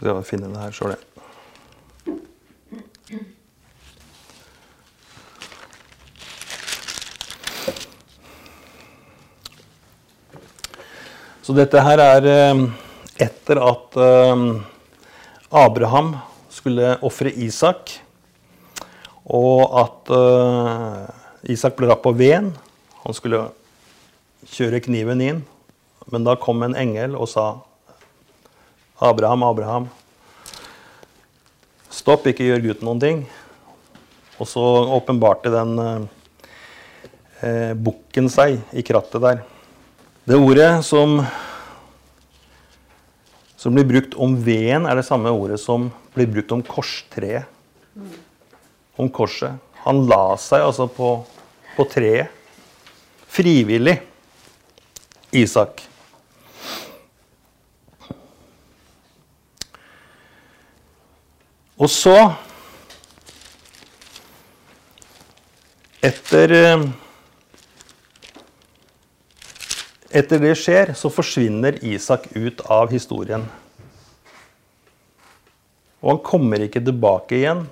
skal 0.02 0.24
finne 0.24 0.50
det 0.50 0.58
her 0.58 0.72
sjøl, 0.72 0.90
jeg. 0.90 1.17
Så 11.48 11.54
dette 11.56 11.80
her 11.80 12.02
er 12.04 12.26
eh, 12.28 12.62
etter 13.24 13.62
at 13.64 13.96
eh, 14.04 14.42
Abraham 15.56 16.10
skulle 16.52 16.98
ofre 17.08 17.32
Isak, 17.32 17.94
og 19.24 19.78
at 19.80 20.12
eh, 20.12 21.54
Isak 21.56 21.80
ble 21.80 21.88
lagt 21.88 22.04
på 22.04 22.12
veden. 22.20 22.52
Han 23.06 23.16
skulle 23.16 23.46
kjøre 24.58 24.84
kniven 24.90 25.24
inn, 25.24 25.42
men 26.12 26.28
da 26.28 26.36
kom 26.36 26.68
en 26.68 26.76
engel 26.76 27.16
og 27.16 27.32
sa 27.32 27.48
Abraham, 29.00 29.48
Abraham, 29.48 29.88
stopp, 31.88 32.28
ikke 32.28 32.44
gjør 32.44 32.74
gutten 32.74 32.92
noen 32.92 33.06
ting. 33.08 33.28
Og 34.36 34.52
så 34.52 34.68
åpenbarte 35.00 35.56
den 35.56 35.78
eh, 37.40 37.72
bukken 37.72 38.28
seg 38.36 38.60
i 38.76 38.84
krattet 38.84 39.24
der. 39.24 39.48
Det 40.28 40.36
ordet 40.36 40.82
som, 40.84 41.22
som 43.56 43.72
blir 43.78 43.86
brukt 43.88 44.16
om 44.20 44.34
veden, 44.44 44.84
er 44.84 45.00
det 45.00 45.06
samme 45.08 45.32
ordet 45.32 45.56
som 45.64 45.86
blir 46.12 46.28
brukt 46.28 46.52
om 46.52 46.60
korstreet. 46.68 47.48
Om 49.00 49.08
korset. 49.08 49.56
Han 49.86 50.04
la 50.10 50.36
seg 50.36 50.66
altså 50.66 50.90
på, 50.92 51.14
på 51.78 51.86
treet. 51.88 52.28
Frivillig. 53.32 54.02
Isak. 55.32 55.80
Og 61.80 61.88
så 61.94 62.20
Etter 66.04 66.52
eh, 66.54 66.90
Etter 70.08 70.40
det 70.40 70.54
skjer, 70.56 70.94
så 70.96 71.12
forsvinner 71.12 71.80
Isak 71.84 72.30
ut 72.36 72.62
av 72.72 72.92
historien. 72.94 73.44
Og 76.00 76.14
han 76.14 76.22
kommer 76.24 76.64
ikke 76.64 76.84
tilbake 76.84 77.42
igjen 77.42 77.66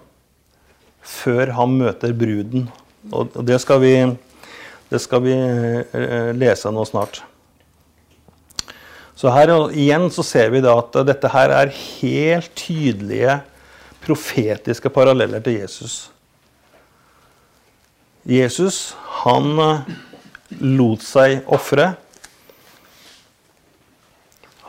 før 1.05 1.53
han 1.55 1.77
møter 1.79 2.15
bruden. 2.17 2.67
Og 3.13 3.31
det 3.45 3.59
skal 3.61 3.79
vi, 3.83 3.93
det 4.89 4.99
skal 5.03 5.23
vi 5.23 5.35
eh, 5.37 6.31
lese 6.35 6.71
nå 6.73 6.83
snart. 6.89 7.21
Så 9.15 9.31
her 9.31 9.53
igjen 9.71 10.09
så 10.11 10.25
ser 10.25 10.51
vi 10.51 10.59
at 10.67 10.97
dette 11.07 11.29
her 11.31 11.53
er 11.55 11.71
helt 11.71 12.51
tydelige 12.57 13.37
profetiske 14.03 14.91
paralleller 14.91 15.39
til 15.45 15.61
Jesus. 15.61 16.09
Jesus, 18.25 18.95
han 19.23 19.53
eh, 19.61 19.93
lot 20.59 21.05
seg 21.05 21.45
ofre. 21.45 21.93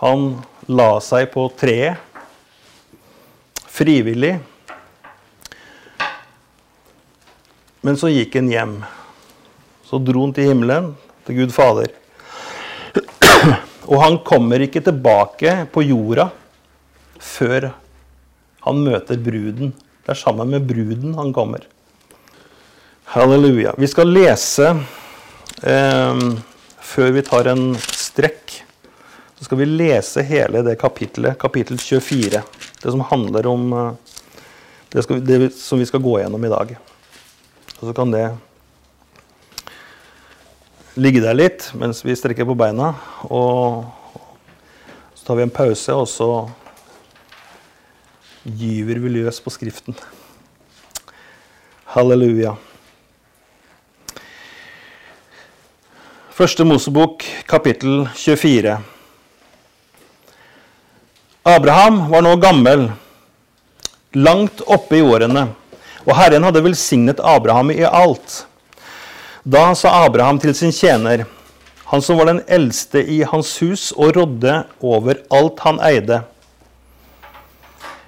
Han 0.03 0.29
la 0.69 0.91
seg 1.05 1.31
på 1.33 1.47
treet 1.57 2.03
frivillig. 3.77 4.39
Men 7.85 7.99
så 8.01 8.09
gikk 8.09 8.39
han 8.39 8.49
hjem. 8.51 8.77
Så 9.87 10.01
dro 10.03 10.25
han 10.25 10.33
til 10.35 10.51
himmelen, 10.51 10.91
til 11.27 11.43
Gud 11.43 11.53
Fader. 11.55 11.93
Og 13.91 14.01
han 14.03 14.19
kommer 14.27 14.65
ikke 14.65 14.83
tilbake 14.83 15.53
på 15.73 15.85
jorda 15.87 16.31
før 17.23 17.71
han 18.67 18.83
møter 18.83 19.21
bruden. 19.23 19.71
Det 20.03 20.15
er 20.15 20.19
sammen 20.19 20.51
med 20.51 20.67
bruden 20.67 21.15
han 21.19 21.33
kommer. 21.37 21.63
Halleluja. 23.13 23.77
Vi 23.79 23.87
skal 23.87 24.11
lese 24.11 24.73
eh, 25.63 26.25
Før 26.87 27.13
vi 27.15 27.23
tar 27.27 27.49
en 27.51 27.69
strekk, 27.79 28.61
så 29.39 29.45
skal 29.45 29.59
vi 29.59 29.67
lese 29.69 30.23
hele 30.23 30.63
det 30.65 30.79
kapittelet, 30.81 31.39
kapittel 31.39 31.79
24. 31.79 32.43
Det 32.83 32.91
som 32.91 33.01
handler 33.01 33.47
om 33.47 33.73
eh, 33.73 33.93
det, 34.89 35.03
skal, 35.03 35.21
det 35.25 35.51
som 35.55 35.79
vi 35.79 35.87
skal 35.87 36.01
gå 36.01 36.19
gjennom 36.23 36.45
i 36.45 36.53
dag. 36.53 36.77
Og 37.77 37.83
så 37.85 37.93
kan 37.93 38.15
det 38.15 38.31
ligge 40.97 41.21
der 41.21 41.37
litt 41.37 41.69
mens 41.77 42.01
vi 42.05 42.17
strekker 42.17 42.49
på 42.49 42.57
beina. 42.57 42.95
Og 43.29 43.85
så 45.13 45.29
tar 45.29 45.37
vi 45.37 45.45
en 45.45 45.53
pause, 45.53 45.93
og 45.93 46.09
så 46.09 46.31
gyver 48.47 49.05
vi 49.05 49.15
løs 49.19 49.43
på 49.45 49.53
Skriften. 49.53 50.01
Halleluja. 51.93 52.57
Første 56.37 56.65
Mosebok, 56.65 57.25
kapittel 57.49 58.07
24. 58.17 58.96
Abraham 61.47 62.09
var 62.11 62.25
nå 62.27 62.33
gammel, 62.43 62.89
langt 64.19 64.65
oppe 64.67 64.97
i 64.99 65.03
årene, 65.07 65.45
og 66.03 66.17
Herren 66.19 66.43
hadde 66.43 66.63
velsignet 66.65 67.21
Abraham 67.23 67.69
i 67.71 67.85
alt. 67.87 68.41
Da 69.47 69.69
sa 69.79 69.93
Abraham 70.09 70.41
til 70.43 70.57
sin 70.59 70.75
tjener, 70.75 71.23
han 71.87 72.03
som 72.03 72.19
var 72.19 72.33
den 72.33 72.41
eldste 72.51 72.99
i 72.99 73.21
hans 73.31 73.53
hus 73.63 73.93
og 73.95 74.17
rådde 74.17 74.57
over 74.83 75.21
alt 75.39 75.63
han 75.63 75.79
eide. 75.87 76.19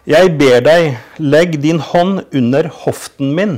Jeg 0.02 0.34
ber 0.40 0.58
deg, 0.66 0.98
legg 1.22 1.54
din 1.62 1.78
hånd 1.78 2.24
under 2.34 2.66
hoften 2.80 3.30
min. 3.38 3.54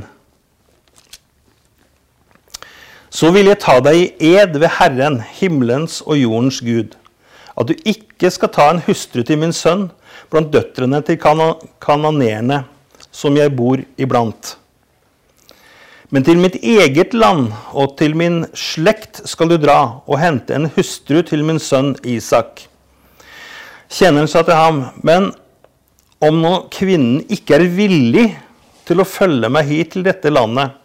Så 3.09 3.33
vil 3.33 3.49
jeg 3.49 3.63
ta 3.65 3.81
deg 3.81 4.05
i 4.21 4.37
ed 4.45 4.61
ved 4.61 4.77
Herren, 4.77 5.23
himmelens 5.41 6.03
og 6.05 6.21
jordens 6.21 6.61
Gud, 6.61 7.01
at 7.57 7.73
du 7.73 7.77
ikke 7.81 8.10
skal 8.29 8.53
ta 8.53 8.67
en 8.69 8.83
hustru 8.85 9.23
til 9.25 9.41
min 9.41 9.55
sønn 9.57 9.87
blant 10.29 10.51
døtrene 10.53 11.01
til 11.07 11.17
kananerene, 11.21 12.65
som 13.11 13.37
jeg 13.39 13.55
bor 13.57 13.81
iblant. 13.97 14.57
Men 16.11 16.27
til 16.27 16.41
mitt 16.43 16.59
eget 16.61 17.15
land 17.15 17.53
og 17.71 17.95
til 17.99 18.17
min 18.19 18.43
slekt 18.59 19.23
skal 19.31 19.53
du 19.53 19.57
dra 19.63 20.03
og 20.05 20.19
hente 20.19 20.57
en 20.57 20.69
hustru 20.75 21.23
til 21.27 21.45
min 21.47 21.63
sønn 21.63 21.95
Isak. 22.03 22.67
Tjeneren 23.91 24.29
sa 24.31 24.43
til 24.47 24.59
ham, 24.59 24.85
men 25.07 25.31
om 26.21 26.43
nå 26.43 26.53
kvinnen 26.75 27.23
ikke 27.33 27.57
er 27.57 27.67
villig 27.73 28.27
til 28.87 29.01
å 29.01 29.07
følge 29.07 29.49
meg 29.51 29.71
hit 29.71 29.95
til 29.95 30.05
dette 30.07 30.31
landet, 30.35 30.77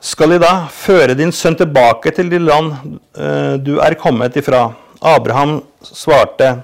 skal 0.00 0.32
de 0.32 0.38
da 0.40 0.52
føre 0.72 1.12
din 1.16 1.32
sønn 1.32 1.58
tilbake 1.60 2.08
til 2.16 2.30
det 2.32 2.40
land 2.40 2.72
uh, 3.20 3.60
du 3.60 3.76
er 3.84 3.98
kommet 4.00 4.36
ifra? 4.40 4.70
Abraham 5.00 5.62
svarte, 5.80 6.60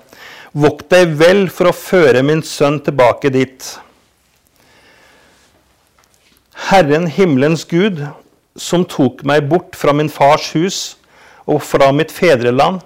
vokt 0.52 0.90
deg 0.92 1.14
vel 1.16 1.46
for 1.52 1.70
å 1.70 1.76
føre 1.76 2.22
min 2.24 2.42
sønn 2.44 2.78
tilbake 2.84 3.30
dit. 3.32 3.64
Herren 6.68 7.06
himmelens 7.12 7.64
Gud, 7.68 8.02
som 8.56 8.84
tok 8.88 9.22
meg 9.28 9.48
bort 9.48 9.76
fra 9.76 9.92
min 9.96 10.08
fars 10.12 10.50
hus 10.56 10.78
og 11.46 11.60
fra 11.64 11.90
mitt 11.92 12.12
fedreland, 12.12 12.80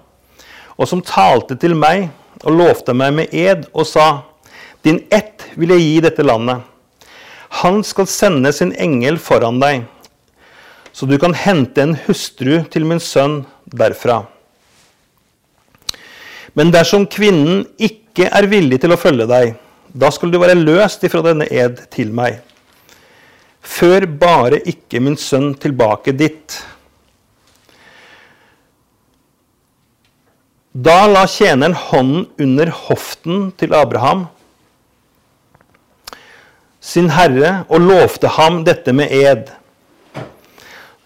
og 0.78 0.88
som 0.90 1.02
talte 1.02 1.58
til 1.58 1.76
meg 1.78 2.08
og 2.44 2.56
lovte 2.56 2.94
meg 2.96 3.14
med 3.14 3.34
ed 3.34 3.66
og 3.72 3.86
sa:" 3.86 4.22
Din 4.82 5.02
ett 5.10 5.44
vil 5.60 5.74
jeg 5.74 5.80
gi 5.84 6.00
dette 6.00 6.24
landet. 6.24 6.62
Han 7.60 7.82
skal 7.84 8.06
sende 8.06 8.52
sin 8.52 8.72
engel 8.72 9.18
foran 9.18 9.60
deg, 9.60 9.84
så 10.92 11.06
du 11.06 11.18
kan 11.18 11.34
hente 11.34 11.82
en 11.82 11.98
hustru 12.06 12.62
til 12.70 12.86
min 12.88 13.00
sønn 13.00 13.44
derfra. 13.66 14.22
Men 16.58 16.72
dersom 16.74 17.06
kvinnen 17.10 17.64
ikke 17.78 18.26
er 18.26 18.48
villig 18.50 18.80
til 18.82 18.94
å 18.94 18.98
følge 19.00 19.26
deg, 19.30 19.54
da 19.92 20.10
skal 20.14 20.30
du 20.30 20.38
være 20.42 20.58
løst 20.58 21.04
ifra 21.06 21.22
denne 21.24 21.46
ed 21.50 21.84
til 21.94 22.10
meg. 22.14 22.40
Før 23.60 24.06
bare 24.20 24.60
ikke 24.68 25.02
min 25.02 25.18
sønn 25.20 25.52
tilbake 25.60 26.14
dit. 26.16 26.58
Da 30.70 31.04
la 31.10 31.24
tjeneren 31.26 31.74
hånden 31.74 32.28
under 32.40 32.70
hoften 32.86 33.50
til 33.58 33.74
Abraham, 33.74 34.28
sin 36.80 37.10
herre, 37.12 37.64
og 37.68 37.82
lovte 37.84 38.30
ham 38.38 38.62
dette 38.64 38.94
med 38.96 39.12
ed. 39.12 39.50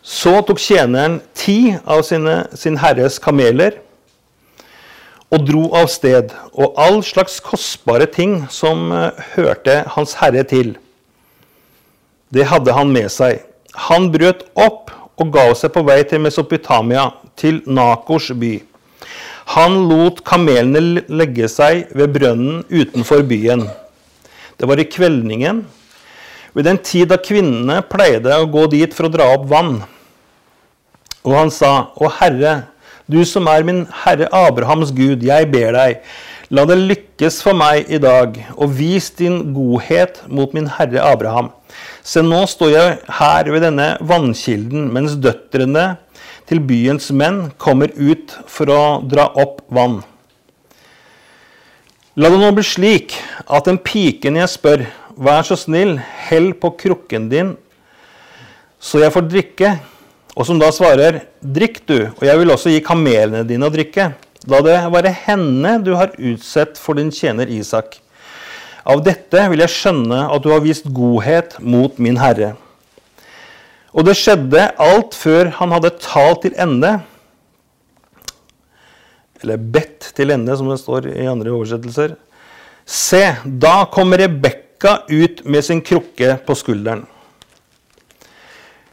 Så 0.04 0.36
tok 0.46 0.60
tjeneren 0.62 1.18
ti 1.34 1.74
av 1.84 2.04
sine, 2.06 2.44
sin 2.54 2.76
herres 2.78 3.16
kameler 3.18 3.80
og 5.34 5.42
dro 5.48 5.64
av 5.74 5.88
sted, 5.90 6.30
og 6.54 6.76
all 6.78 7.00
slags 7.02 7.40
kostbare 7.42 8.06
ting 8.06 8.44
som 8.52 8.92
eh, 8.94 9.24
hørte 9.34 9.80
hans 9.96 10.14
herre 10.20 10.44
til. 10.46 10.76
Det 12.34 12.46
hadde 12.50 12.74
han 12.76 12.92
med 12.94 13.10
seg. 13.12 13.42
Han 13.88 14.12
brøt 14.14 14.44
opp 14.54 14.92
og 15.18 15.32
ga 15.34 15.48
seg 15.58 15.72
på 15.74 15.82
vei 15.86 16.00
til 16.06 16.22
Mesopotamia, 16.22 17.08
til 17.38 17.60
Nakors 17.66 18.30
by. 18.38 18.56
Han 19.56 19.82
lot 19.90 20.22
kamelene 20.24 21.02
legge 21.10 21.48
seg 21.50 21.90
ved 21.98 22.14
brønnen 22.14 22.62
utenfor 22.70 23.24
byen. 23.28 23.66
Det 24.56 24.68
var 24.70 24.80
i 24.80 24.86
kveldningen, 24.88 25.64
ved 26.54 26.68
den 26.68 26.78
tid 26.78 27.10
da 27.10 27.18
kvinnene 27.18 27.80
pleide 27.90 28.38
å 28.38 28.46
gå 28.50 28.68
dit 28.70 28.94
for 28.94 29.08
å 29.08 29.12
dra 29.12 29.26
opp 29.34 29.48
vann. 29.50 29.80
Og 31.26 31.34
han 31.34 31.50
sa, 31.50 31.90
Å 31.98 32.10
Herre, 32.20 32.54
du 33.10 33.20
som 33.28 33.48
er 33.50 33.66
min 33.66 33.84
Herre 34.04 34.28
Abrahams 34.32 34.92
Gud, 34.94 35.24
jeg 35.24 35.50
ber 35.52 35.74
deg, 35.76 36.00
la 36.54 36.64
det 36.68 36.78
lykkes 36.80 37.40
for 37.44 37.56
meg 37.56 37.90
i 37.92 38.00
dag, 38.00 38.38
og 38.56 38.72
vis 38.78 39.10
din 39.18 39.52
godhet 39.56 40.22
mot 40.28 40.54
min 40.56 40.70
Herre 40.78 41.02
Abraham 41.04 41.52
Se, 42.04 42.20
nå 42.22 42.44
står 42.46 42.70
jeg 42.70 42.96
her 43.18 43.48
ved 43.50 43.64
denne 43.64 43.86
vannkilden, 44.04 44.90
mens 44.94 45.16
døtrene 45.18 45.96
til 46.48 46.60
byens 46.62 47.08
menn 47.16 47.48
kommer 47.58 47.90
ut 47.96 48.34
for 48.50 48.70
å 48.70 48.82
dra 49.08 49.30
opp 49.40 49.62
vann. 49.72 50.02
La 52.14 52.30
det 52.30 52.38
nå 52.38 52.52
bli 52.54 52.62
slik 52.66 53.16
at 53.48 53.66
den 53.66 53.80
piken 53.82 54.36
jeg 54.38 54.52
spør, 54.52 54.84
vær 55.16 55.42
så 55.48 55.56
snill, 55.58 55.96
hell 56.28 56.52
på 56.60 56.74
krukken 56.84 57.30
din, 57.32 57.54
så 58.78 59.00
jeg 59.00 59.14
får 59.14 59.26
drikke, 59.30 59.72
og 60.34 60.46
som 60.48 60.58
da 60.58 60.70
svarer, 60.74 61.22
drikk 61.38 61.84
du, 61.86 61.98
og 62.10 62.24
jeg 62.26 62.40
vil 62.40 62.50
også 62.50 62.72
gi 62.72 62.82
kamelene 62.84 63.44
dine 63.46 63.68
å 63.68 63.72
drikke. 63.72 64.10
La 64.50 64.58
det 64.64 64.80
være 64.92 65.12
henne 65.24 65.76
du 65.84 65.92
har 65.94 66.16
utsett 66.18 66.80
for 66.80 66.98
din 66.98 67.12
tjener 67.14 67.48
Isak. 67.54 68.00
Av 68.84 69.00
dette 69.00 69.46
vil 69.48 69.62
jeg 69.62 69.72
skjønne 69.72 70.26
at 70.34 70.44
du 70.44 70.50
har 70.52 70.64
vist 70.64 70.90
godhet 70.92 71.54
mot 71.62 71.96
min 72.02 72.18
Herre. 72.20 72.52
Og 73.94 74.04
det 74.08 74.16
skjedde 74.18 74.66
alt 74.82 75.14
før 75.14 75.52
han 75.60 75.72
hadde 75.72 75.94
talt 76.02 76.42
til 76.44 76.58
ende, 76.60 76.96
eller 79.44 79.60
bedt 79.60 80.10
til 80.16 80.34
ende, 80.34 80.56
som 80.58 80.68
det 80.72 80.80
står 80.82 81.08
i 81.14 81.28
andre 81.30 81.52
oversettelser. 81.54 82.18
Se, 82.84 83.22
da 83.44 83.84
kommer 83.92 84.20
Rebekka 84.24 85.04
ut 85.08 85.44
med 85.46 85.64
sin 85.64 85.80
krukke 85.84 86.34
på 86.44 86.56
skulderen. 86.58 87.06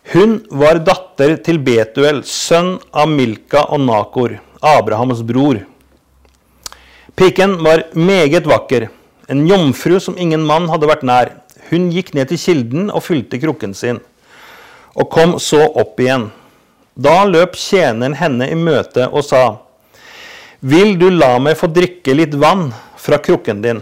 Hun 0.09 0.39
var 0.49 0.81
datter 0.81 1.37
til 1.45 1.59
Betuel, 1.61 2.23
sønn 2.25 2.79
av 2.91 3.09
Milka 3.09 3.67
og 3.69 3.83
Nakor, 3.85 4.39
Abrahams 4.61 5.21
bror. 5.21 5.61
Piken 7.15 7.59
var 7.61 7.85
meget 7.93 8.47
vakker 8.49 8.89
en 9.31 9.47
jomfru 9.47 9.99
som 9.99 10.17
ingen 10.17 10.43
mann 10.43 10.67
hadde 10.71 10.89
vært 10.89 11.05
nær. 11.07 11.29
Hun 11.69 11.91
gikk 11.93 12.11
ned 12.17 12.31
til 12.31 12.39
kilden 12.41 12.89
og 12.91 13.05
fylte 13.05 13.39
krukken 13.39 13.75
sin, 13.77 14.01
og 14.97 15.07
kom 15.13 15.37
så 15.39 15.61
opp 15.69 16.01
igjen. 16.03 16.27
Da 16.99 17.21
løp 17.23 17.55
tjeneren 17.55 18.17
henne 18.19 18.49
i 18.51 18.57
møte 18.57 19.07
og 19.07 19.23
sa, 19.23 19.43
Vil 20.59 20.97
du 20.99 21.07
la 21.09 21.37
meg 21.39 21.55
få 21.57 21.71
drikke 21.71 22.13
litt 22.13 22.35
vann 22.37 22.73
fra 22.99 23.17
krukken 23.23 23.63
din? 23.63 23.79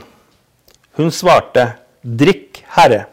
Hun 0.95 1.09
svarte, 1.11 1.73
Drikk, 2.03 2.61
Herre. 2.77 3.07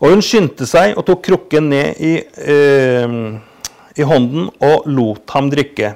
Og 0.00 0.14
hun 0.14 0.22
skyndte 0.24 0.64
seg 0.68 0.96
og 0.96 1.04
tok 1.08 1.22
krukken 1.26 1.68
ned 1.68 1.98
i, 2.00 2.14
eh, 2.24 3.16
i 4.00 4.06
hånden 4.06 4.48
og 4.64 4.86
lot 4.88 5.28
ham 5.34 5.50
drikke. 5.52 5.94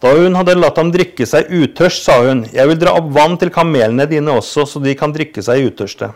Da 0.00 0.14
hun 0.16 0.38
hadde 0.38 0.56
latt 0.56 0.78
ham 0.80 0.88
drikke 0.92 1.26
seg 1.28 1.50
utørst, 1.52 2.06
sa 2.06 2.22
hun, 2.24 2.46
Jeg 2.48 2.66
vil 2.68 2.78
dra 2.80 2.96
opp 2.96 3.10
vann 3.12 3.36
til 3.36 3.50
kamelene 3.52 4.08
dine 4.08 4.32
også, 4.32 4.64
så 4.64 4.80
de 4.82 4.94
kan 4.96 5.12
drikke 5.12 5.42
seg 5.44 5.68
utørste. 5.68 6.14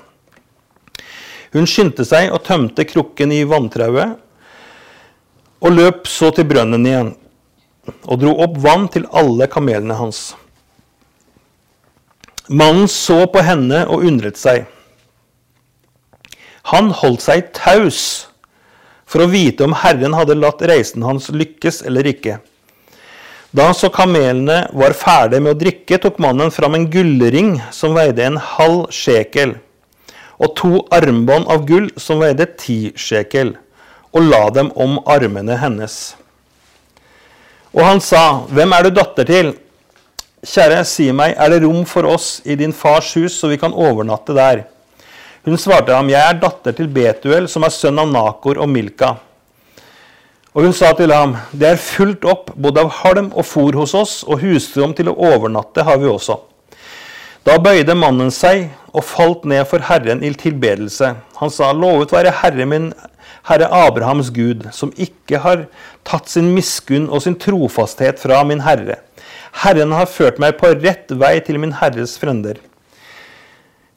Hun 1.52 1.68
skyndte 1.68 2.06
seg 2.08 2.32
og 2.32 2.42
tømte 2.42 2.86
krukken 2.88 3.30
i 3.30 3.44
vanntrauet, 3.44 4.16
og 5.60 5.72
løp 5.72 6.08
så 6.08 6.32
til 6.34 6.48
brønnen 6.48 6.86
igjen, 6.86 7.14
og 8.08 8.20
dro 8.20 8.32
opp 8.40 8.56
vann 8.64 8.88
til 8.88 9.04
alle 9.12 9.46
kamelene 9.46 9.94
hans. 9.94 10.34
Mannen 12.48 12.88
så 12.88 13.26
på 13.28 13.44
henne 13.44 13.84
og 13.86 14.04
undret 14.04 14.40
seg. 14.40 14.64
Han 16.72 16.90
holdt 16.96 17.24
seg 17.26 17.50
taus 17.56 18.00
for 19.04 19.24
å 19.24 19.30
vite 19.30 19.66
om 19.66 19.76
Herren 19.76 20.16
hadde 20.16 20.36
latt 20.38 20.62
reisen 20.64 21.04
hans 21.04 21.28
lykkes 21.28 21.82
eller 21.84 22.08
ikke. 22.08 22.38
Da 23.54 23.68
han 23.68 23.76
så 23.78 23.90
kamelene 23.94 24.64
var 24.74 24.96
ferdige 24.98 25.44
med 25.44 25.54
å 25.54 25.58
drikke, 25.60 26.00
tok 26.02 26.16
mannen 26.22 26.50
fram 26.50 26.74
en 26.74 26.88
gullring 26.90 27.52
som 27.70 27.94
veide 27.94 28.24
en 28.26 28.40
halv 28.40 28.88
sjekel, 28.90 29.54
og 30.42 30.56
to 30.58 30.80
armbånd 30.94 31.46
av 31.52 31.62
gull 31.68 31.86
som 32.00 32.24
veide 32.24 32.48
ti 32.58 32.90
sjekel, 32.98 33.54
og 34.10 34.26
la 34.26 34.48
dem 34.56 34.72
om 34.74 34.98
armene 35.06 35.60
hennes. 35.60 36.16
Og 37.74 37.82
han 37.86 38.02
sa, 38.02 38.42
Hvem 38.50 38.74
er 38.74 38.86
du 38.86 38.94
datter 38.94 39.28
til? 39.28 39.54
Kjære, 40.44 40.82
si 40.86 41.08
meg, 41.14 41.36
er 41.38 41.54
det 41.54 41.62
rom 41.62 41.86
for 41.88 42.10
oss 42.10 42.40
i 42.44 42.58
din 42.58 42.74
fars 42.74 43.14
hus, 43.14 43.38
så 43.38 43.48
vi 43.52 43.58
kan 43.60 43.74
overnatte 43.74 44.34
der? 44.34 44.66
Hun 45.44 45.58
svarte 45.60 45.92
ham, 45.92 46.08
Jeg 46.08 46.24
er 46.24 46.38
datter 46.40 46.72
til 46.72 46.88
Betuel, 46.88 47.46
som 47.52 47.66
er 47.66 47.72
sønn 47.74 47.98
av 48.00 48.08
Nakor 48.08 48.56
og 48.64 48.68
Milka. 48.72 49.10
Og 50.54 50.64
hun 50.64 50.72
sa 50.72 50.94
til 50.96 51.12
ham, 51.12 51.36
Det 51.52 51.68
er 51.68 51.76
fullt 51.76 52.24
opp 52.24 52.54
både 52.56 52.80
av 52.80 52.90
halm 53.02 53.30
og 53.34 53.44
fôr 53.44 53.76
hos 53.76 53.92
oss, 53.94 54.24
og 54.24 54.40
husrom 54.40 54.94
til 54.94 55.10
å 55.12 55.16
overnatte 55.18 55.84
har 55.84 55.98
vi 56.00 56.08
også. 56.08 56.38
Da 57.44 57.58
bøyde 57.60 57.92
mannen 57.92 58.30
seg 58.32 58.70
og 58.94 59.04
falt 59.04 59.44
ned 59.44 59.66
for 59.68 59.84
Herren 59.84 60.24
i 60.24 60.32
tilbedelse. 60.32 61.14
Han 61.36 61.50
sa, 61.52 61.72
Lovet 61.76 62.14
være 62.14 62.32
Herre 62.40 62.64
min, 62.64 62.94
Herre 63.44 63.68
Abrahams 63.68 64.30
Gud, 64.32 64.70
som 64.72 64.94
ikke 64.96 65.42
har 65.44 65.66
tatt 66.08 66.30
sin 66.32 66.54
miskunn 66.54 67.10
og 67.10 67.20
sin 67.20 67.36
trofasthet 67.36 68.22
fra 68.22 68.40
min 68.48 68.64
Herre. 68.64 69.02
Herren 69.60 69.92
har 69.92 70.08
ført 70.08 70.40
meg 70.40 70.56
på 70.56 70.72
rett 70.72 71.12
vei 71.12 71.36
til 71.44 71.60
min 71.60 71.76
Herres 71.82 72.16
frender. 72.16 72.56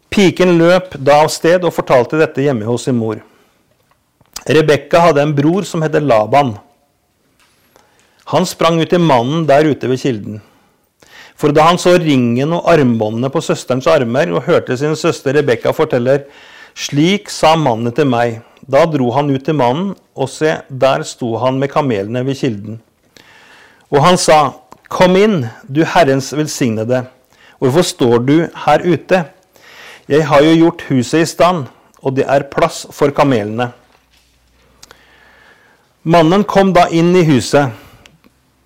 Piken 0.09 0.55
løp 0.57 0.95
da 0.97 1.21
av 1.23 1.31
sted 1.33 1.65
og 1.67 1.75
fortalte 1.75 2.19
dette 2.19 2.43
hjemme 2.43 2.65
hos 2.67 2.87
sin 2.87 2.97
mor. 2.97 3.19
Rebekka 4.47 5.01
hadde 5.09 5.23
en 5.25 5.35
bror 5.35 5.65
som 5.67 5.83
het 5.83 5.97
Laban. 6.01 6.55
Han 8.31 8.45
sprang 8.45 8.79
ut 8.81 8.89
til 8.89 9.03
mannen 9.03 9.45
der 9.47 9.67
ute 9.67 9.89
ved 9.89 9.99
kilden. 9.99 10.41
For 11.37 11.53
da 11.53 11.67
han 11.67 11.77
så 11.77 11.97
ringen 12.01 12.53
og 12.55 12.65
armbåndene 12.71 13.29
på 13.29 13.43
søsterens 13.45 13.87
armer 13.87 14.31
og 14.33 14.47
hørte 14.47 14.77
sin 14.77 14.95
søster 14.95 15.35
Rebekka 15.37 15.71
forteller 15.75 16.25
slik 16.77 17.29
sa 17.33 17.55
mannen 17.57 17.93
til 17.93 18.07
meg, 18.09 18.41
da 18.61 18.83
dro 18.89 19.11
han 19.15 19.29
ut 19.33 19.45
til 19.45 19.55
mannen, 19.57 19.93
og 20.17 20.29
se, 20.29 20.57
der 20.69 21.03
sto 21.05 21.35
han 21.41 21.59
med 21.61 21.71
kamelene 21.73 22.23
ved 22.25 22.37
kilden. 22.37 22.79
Og 23.93 24.01
han 24.03 24.17
sa, 24.17 24.39
Kom 24.87 25.17
inn, 25.19 25.41
du 25.67 25.81
Herrens 25.83 26.29
velsignede. 26.31 27.01
Hvorfor 27.59 27.83
står 27.83 28.21
du 28.23 28.35
her 28.65 28.83
ute? 28.85 29.25
Jeg 30.07 30.23
har 30.29 30.43
jo 30.45 30.55
gjort 30.55 30.85
huset 30.87 31.25
i 31.25 31.27
stand, 31.27 31.67
og 31.99 32.15
det 32.15 32.23
er 32.31 32.47
plass 32.51 32.85
for 32.95 33.11
kamelene. 33.11 33.71
Mannen 36.07 36.45
kom 36.47 36.71
da 36.75 36.85
inn 36.95 37.11
i 37.15 37.25
huset. 37.27 37.75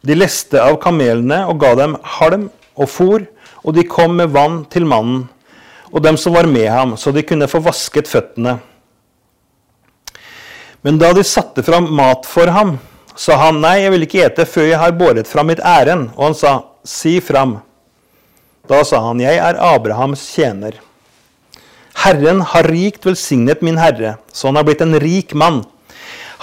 De 0.05 0.17
leste 0.17 0.61
av 0.61 0.77
kamelene 0.81 1.43
og 1.49 1.57
ga 1.61 1.75
dem 1.79 1.97
halm 2.17 2.49
og 2.77 2.89
fôr, 2.89 3.25
og 3.65 3.73
de 3.77 3.85
kom 3.89 4.17
med 4.17 4.33
vann 4.33 4.63
til 4.69 4.85
mannen 4.85 5.27
og 5.91 6.03
dem 6.03 6.17
som 6.17 6.35
var 6.35 6.47
med 6.47 6.69
ham, 6.71 6.95
så 6.97 7.11
de 7.11 7.23
kunne 7.27 7.49
få 7.51 7.59
vasket 7.63 8.07
føttene. 8.07 8.57
Men 10.81 10.97
da 10.97 11.11
de 11.13 11.23
satte 11.27 11.63
fram 11.63 11.89
mat 11.93 12.25
for 12.25 12.49
ham, 12.49 12.77
sa 13.15 13.35
han, 13.37 13.59
nei, 13.61 13.81
jeg 13.83 13.93
vil 13.93 14.05
ikke 14.07 14.21
ete 14.25 14.45
før 14.49 14.69
jeg 14.69 14.79
har 14.81 14.95
båret 14.97 15.29
fram 15.29 15.51
mitt 15.51 15.59
ærend. 15.59 16.09
Og 16.15 16.29
han 16.29 16.37
sa, 16.37 16.53
si 16.87 17.19
fram. 17.21 17.59
Da 18.69 18.79
sa 18.87 19.01
han, 19.03 19.19
jeg 19.21 19.37
er 19.37 19.59
Abrahams 19.61 20.23
tjener. 20.31 20.79
Herren 22.02 22.41
har 22.41 22.66
rikt 22.72 23.06
velsignet 23.06 23.62
min 23.62 23.78
herre, 23.78 24.16
så 24.34 24.49
han 24.49 24.58
har 24.58 24.66
blitt 24.66 24.82
en 24.82 24.97
rik 24.99 25.36
mann. 25.38 25.62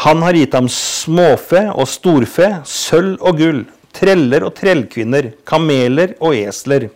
Han 0.05 0.23
har 0.23 0.37
gitt 0.39 0.55
ham 0.55 0.69
småfe 0.71 1.65
og 1.75 1.89
storfe, 1.91 2.53
sølv 2.63 3.19
og 3.19 3.41
gull, 3.41 3.65
treller 3.97 4.47
og 4.47 4.55
trellkvinner, 4.59 5.33
kameler 5.49 6.15
og 6.23 6.37
esler. 6.39 6.87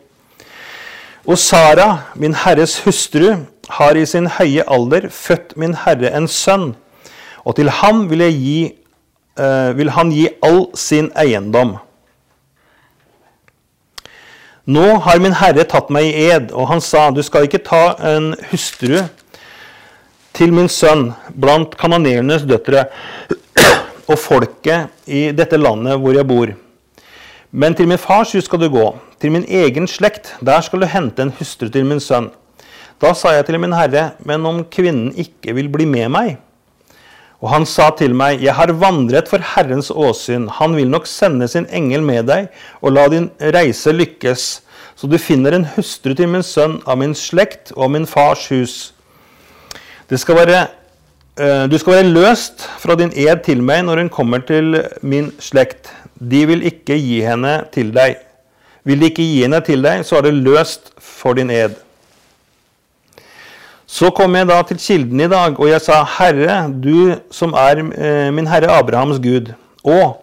Og 1.26 1.38
Sara, 1.38 2.04
min 2.14 2.36
herres 2.38 2.76
hustru, 2.84 3.32
har 3.78 3.98
i 3.98 4.06
sin 4.06 4.28
høye 4.30 4.62
alder 4.70 5.08
født 5.10 5.56
min 5.58 5.74
herre 5.82 6.12
en 6.14 6.28
sønn, 6.30 6.72
og 7.42 7.56
til 7.58 7.70
ham 7.80 8.04
vil, 8.10 8.22
gi, 8.30 8.58
uh, 9.38 9.70
vil 9.74 9.90
han 9.96 10.14
gi 10.14 10.28
all 10.46 10.68
sin 10.78 11.10
eiendom. 11.18 11.80
Nå 14.64 14.84
har 15.02 15.18
min 15.18 15.34
herre 15.34 15.64
tatt 15.66 15.88
meg 15.90 16.06
i 16.06 16.28
ed, 16.30 16.52
og 16.54 16.68
han 16.70 16.80
sa, 16.80 17.08
du 17.10 17.18
skal 17.26 17.48
ikke 17.48 17.64
ta 17.66 17.96
en 18.06 18.28
hustru 18.52 19.00
til 20.38 20.52
min 20.54 20.68
sønn 20.70 21.08
blant 21.34 21.74
kanonerenes 21.80 22.44
døtre 22.46 22.84
og 24.10 24.14
folket 24.22 25.10
i 25.10 25.32
dette 25.34 25.58
landet 25.58 25.98
hvor 25.98 26.14
jeg 26.14 26.28
bor. 26.30 26.52
Men 27.50 27.74
til 27.74 27.90
min 27.90 27.98
fars 27.98 28.36
hus 28.36 28.46
skal 28.46 28.62
du 28.62 28.68
gå, 28.70 28.86
til 29.18 29.34
min 29.34 29.48
egen 29.50 29.90
slekt. 29.90 30.36
Der 30.40 30.62
skal 30.62 30.80
du 30.80 30.86
hente 30.86 31.26
en 31.26 31.34
hustru 31.40 31.66
til 31.66 31.84
min 31.84 32.00
sønn. 32.00 32.30
Da 33.02 33.10
sa 33.18 33.34
jeg 33.34 33.48
til 33.48 33.58
min 33.58 33.74
herre, 33.74 34.12
men 34.22 34.46
om 34.46 34.62
kvinnen 34.70 35.10
ikke 35.18 35.58
vil 35.58 35.68
bli 35.74 35.90
med 35.90 36.06
meg? 36.14 36.36
Og 37.42 37.50
han 37.50 37.64
sa 37.66 37.88
til 37.98 38.14
meg, 38.14 38.38
jeg 38.44 38.54
har 38.54 38.70
vandret 38.78 39.26
for 39.30 39.42
Herrens 39.54 39.90
åsyn. 39.90 40.46
Han 40.60 40.76
vil 40.78 40.90
nok 40.90 41.08
sende 41.10 41.48
sin 41.50 41.66
engel 41.74 42.04
med 42.06 42.28
deg 42.30 42.52
og 42.80 42.94
la 42.94 43.08
din 43.10 43.32
reise 43.54 43.90
lykkes, 43.94 44.44
så 44.94 45.10
du 45.10 45.18
finner 45.18 45.56
en 45.56 45.66
hustru 45.74 46.14
til 46.14 46.30
min 46.30 46.46
sønn 46.46 46.78
av 46.86 47.00
min 47.00 47.16
slekt 47.18 47.74
og 47.74 47.90
min 47.96 48.06
fars 48.06 48.46
hus. 48.52 48.76
Skal 50.12 50.36
være, 50.38 50.66
uh, 51.40 51.64
du 51.66 51.78
skal 51.80 51.96
være 51.96 52.12
løst 52.12 52.68
fra 52.78 52.94
din 53.00 53.10
ed 53.16 53.42
til 53.46 53.62
meg 53.64 53.86
når 53.88 54.04
hun 54.04 54.12
kommer 54.12 54.44
til 54.46 54.76
min 55.02 55.32
slekt. 55.42 55.90
De 56.14 56.44
vil 56.46 56.62
ikke 56.68 56.94
gi 56.94 57.22
henne 57.26 57.62
til 57.74 57.90
deg. 57.96 58.20
Vil 58.86 59.00
de 59.00 59.10
ikke 59.10 59.24
gi 59.24 59.40
henne 59.42 59.58
til 59.66 59.82
deg, 59.82 60.04
så 60.06 60.20
er 60.20 60.28
det 60.28 60.36
løst 60.44 60.92
for 61.00 61.34
din 61.38 61.50
ed. 61.50 61.74
Så 63.92 64.08
kom 64.16 64.32
jeg 64.38 64.48
da 64.48 64.56
til 64.64 64.78
kilden 64.80 65.20
i 65.20 65.28
dag, 65.28 65.58
og 65.60 65.68
jeg 65.68 65.82
sa, 65.84 65.98
Herre, 66.14 66.62
du 66.72 67.12
som 67.34 67.52
er 67.52 67.82
uh, 67.84 68.30
min 68.32 68.48
herre 68.48 68.70
Abrahams 68.72 69.18
Gud, 69.20 69.50
og 69.84 70.22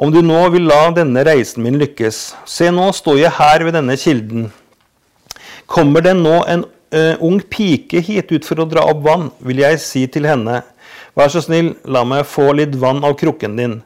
om 0.00 0.12
du 0.12 0.20
nå 0.24 0.42
vil 0.52 0.66
la 0.68 0.82
denne 0.96 1.22
reisen 1.24 1.64
min 1.64 1.78
lykkes. 1.80 2.18
Se, 2.48 2.68
nå 2.72 2.90
står 2.96 3.22
jeg 3.22 3.32
her 3.38 3.64
ved 3.64 3.76
denne 3.76 3.96
kilden. 4.00 4.50
Kommer 5.68 6.04
det 6.04 6.12
nå 6.18 6.42
en 6.44 6.66
uh, 6.68 7.16
ung 7.24 7.40
pike 7.40 8.02
hit 8.04 8.34
ut 8.34 8.44
for 8.44 8.60
å 8.60 8.68
dra 8.68 8.84
opp 8.92 9.00
vann, 9.06 9.30
vil 9.48 9.64
jeg 9.64 9.80
si 9.80 10.04
til 10.12 10.28
henne, 10.28 10.60
vær 11.16 11.32
så 11.32 11.40
snill, 11.44 11.72
la 11.88 12.04
meg 12.04 12.28
få 12.28 12.50
litt 12.58 12.76
vann 12.80 13.00
av 13.06 13.16
krukken 13.20 13.56
din. 13.56 13.78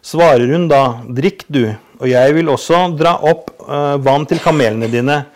Svarer 0.00 0.48
hun 0.48 0.64
da, 0.72 1.02
drikk 1.12 1.44
du, 1.52 1.66
og 2.00 2.08
jeg 2.08 2.40
vil 2.40 2.48
også 2.56 2.86
dra 2.96 3.18
opp 3.20 3.52
uh, 3.68 4.00
vann 4.00 4.24
til 4.28 4.40
kamelene 4.40 4.88
dine. 4.88 5.26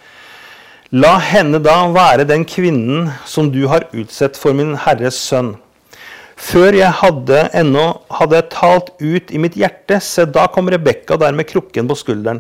La 0.95 1.17
henne 1.19 1.59
da 1.59 1.89
være 1.91 2.23
den 2.31 2.45
kvinnen 2.47 3.09
som 3.27 3.49
du 3.51 3.65
har 3.67 3.89
utsett 3.91 4.37
for 4.39 4.55
min 4.55 4.77
Herres 4.79 5.17
sønn. 5.19 5.57
Før 6.39 6.77
jeg 6.79 6.95
hadde 7.01 7.41
ennå 7.59 7.87
hadde 8.15 8.45
talt 8.53 8.93
ut 9.01 9.33
i 9.35 9.41
mitt 9.43 9.57
hjerte, 9.59 9.99
se 9.99 10.23
da 10.31 10.45
kom 10.47 10.71
Rebekka 10.71 11.17
der 11.19 11.35
med 11.35 11.49
krukken 11.51 11.89
på 11.91 11.97
skulderen. 11.99 12.39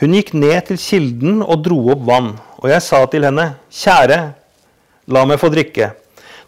Hun 0.00 0.14
gikk 0.16 0.32
ned 0.32 0.70
til 0.70 0.78
kilden 0.80 1.42
og 1.42 1.66
dro 1.66 1.82
opp 1.92 2.06
vann. 2.06 2.30
Og 2.62 2.70
jeg 2.72 2.80
sa 2.86 3.02
til 3.12 3.26
henne, 3.28 3.58
kjære, 3.68 4.18
la 5.12 5.26
meg 5.28 5.42
få 5.42 5.52
drikke. 5.52 5.90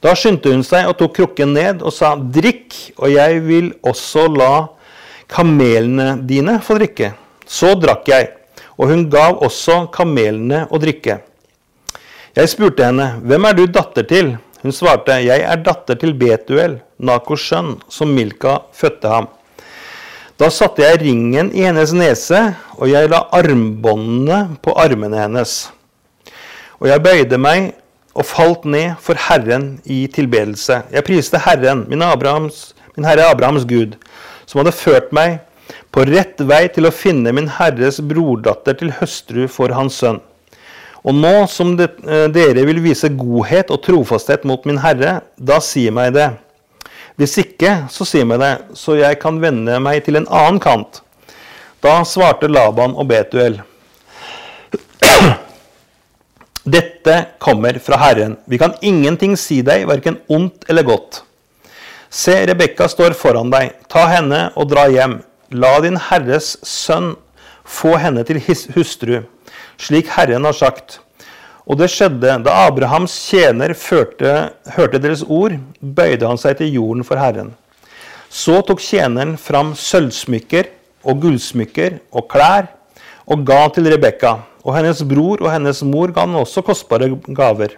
Da 0.01 0.17
skyndte 0.17 0.55
hun 0.55 0.65
seg 0.65 0.89
og 0.89 0.97
tok 0.97 1.13
krukken 1.19 1.53
ned 1.53 1.85
og 1.85 1.93
sa, 1.93 2.15
drikk, 2.17 2.73
og 2.97 3.13
jeg 3.13 3.45
vil 3.45 3.69
også 3.85 4.31
la 4.33 4.53
kamelene 5.29 6.15
dine 6.25 6.57
få 6.65 6.81
drikke. 6.81 7.13
Så 7.45 7.75
drakk 7.77 8.09
jeg, 8.09 8.33
og 8.81 8.89
hun 8.89 9.07
gav 9.13 9.45
også 9.45 9.83
kamelene 9.93 10.65
å 10.73 10.81
drikke. 10.81 11.21
Jeg 12.35 12.51
spurte 12.51 12.83
henne, 12.83 13.21
'Hvem 13.23 13.45
er 13.47 13.53
du 13.55 13.67
datter 13.67 14.03
til?' 14.03 14.37
Hun 14.63 14.73
svarte, 14.73 15.23
'Jeg 15.23 15.41
er 15.47 15.57
datter 15.57 15.95
til 15.95 16.15
Betuel, 16.19 16.81
Nakos 16.99 17.41
sønn, 17.47 17.81
som 17.89 18.09
Milka 18.09 18.57
fødte 18.75 19.09
ham.' 19.09 19.29
Da 20.37 20.49
satte 20.51 20.83
jeg 20.83 21.01
ringen 21.01 21.53
i 21.55 21.63
hennes 21.63 21.93
nese, 21.93 22.57
og 22.75 22.91
jeg 22.91 23.09
la 23.09 23.21
armbåndene 23.31 24.57
på 24.63 24.75
armene 24.75 25.15
hennes. 25.15 25.71
Og 26.81 26.89
jeg 26.89 27.03
bøyde 27.05 27.39
meg 27.39 27.75
og 28.15 28.27
falt 28.27 28.65
ned 28.65 28.99
for 28.99 29.15
Herren 29.15 29.79
i 29.85 30.09
tilbedelse. 30.11 30.83
Jeg 30.91 31.05
priste 31.05 31.39
Herren, 31.39 31.87
min, 31.89 32.03
Abrahams, 32.03 32.75
min 32.97 33.07
Herre 33.07 33.31
Abrahams 33.31 33.65
Gud, 33.65 33.95
som 34.45 34.59
hadde 34.59 34.75
ført 34.75 35.13
meg 35.13 35.39
på 35.93 36.03
rett 36.03 36.43
vei 36.43 36.67
til 36.67 36.91
å 36.91 36.91
finne 36.91 37.31
min 37.31 37.47
Herres 37.47 38.03
brordatter 38.03 38.75
til 38.75 38.91
høstru 38.91 39.47
for 39.47 39.71
hans 39.71 40.03
sønn. 40.03 40.19
Og 41.05 41.15
nå 41.15 41.47
som 41.53 41.75
det, 41.77 41.91
eh, 42.09 42.27
dere 42.33 42.65
vil 42.65 42.81
vise 42.81 43.11
godhet 43.13 43.71
og 43.71 43.83
trofasthet 43.85 44.45
mot 44.49 44.65
min 44.65 44.81
Herre, 44.81 45.21
da 45.37 45.61
si 45.61 45.91
meg 45.91 46.15
det. 46.17 46.31
Hvis 47.21 47.37
ikke, 47.39 47.85
så 47.93 48.07
si 48.09 48.25
meg 48.25 48.41
det, 48.41 48.55
så 48.75 48.97
jeg 48.99 49.21
kan 49.21 49.37
vende 49.43 49.77
meg 49.85 50.05
til 50.05 50.17
en 50.17 50.27
annen 50.27 50.61
kant. 50.61 51.03
Da 51.85 52.01
svarte 52.09 52.49
Laban 52.49 52.97
og 52.97 53.07
Betuel. 53.11 53.61
Dette 56.65 57.19
kommer 57.39 57.77
fra 57.85 58.01
Herren. 58.01 58.39
Vi 58.49 58.59
kan 58.59 58.73
ingenting 58.81 59.37
si 59.37 59.61
deg, 59.63 59.85
verken 59.87 60.17
ondt 60.33 60.65
eller 60.73 60.83
godt. 60.89 61.21
Se, 62.09 62.33
Rebekka 62.49 62.89
står 62.89 63.13
foran 63.19 63.53
deg. 63.53 63.75
Ta 63.93 64.07
henne 64.09 64.47
og 64.57 64.71
dra 64.73 64.89
hjem. 64.89 65.19
La 65.53 65.77
din 65.85 66.01
Herres 66.01 66.55
sønn 66.65 67.13
få 67.65 67.97
henne 68.01 68.25
til 68.27 68.41
hustru, 68.75 69.21
slik 69.81 70.11
Herren 70.15 70.45
har 70.45 70.57
sagt. 70.57 71.01
Og 71.65 71.79
det 71.81 71.89
skjedde 71.93 72.39
da 72.45 72.55
Abrahams 72.67 73.15
tjener 73.31 73.73
førte, 73.79 74.53
hørte 74.77 75.01
deres 75.01 75.25
ord, 75.25 75.57
bøyde 75.81 76.29
han 76.29 76.41
seg 76.41 76.59
til 76.59 76.75
jorden 76.77 77.07
for 77.07 77.21
Herren. 77.21 77.55
Så 78.29 78.61
tok 78.67 78.83
tjeneren 78.83 79.37
fram 79.41 79.73
sølvsmykker 79.79 80.69
og 81.09 81.23
gullsmykker 81.23 82.01
og 82.13 82.27
klær 82.33 82.69
og 83.31 83.47
ga 83.49 83.63
til 83.73 83.89
Rebekka. 83.93 84.37
Og 84.65 84.77
hennes 84.77 85.01
bror 85.07 85.43
og 85.45 85.51
hennes 85.53 85.83
mor 85.87 86.13
ga 86.13 86.25
han 86.27 86.37
også 86.41 86.65
kostbare 86.65 87.11
gaver. 87.37 87.77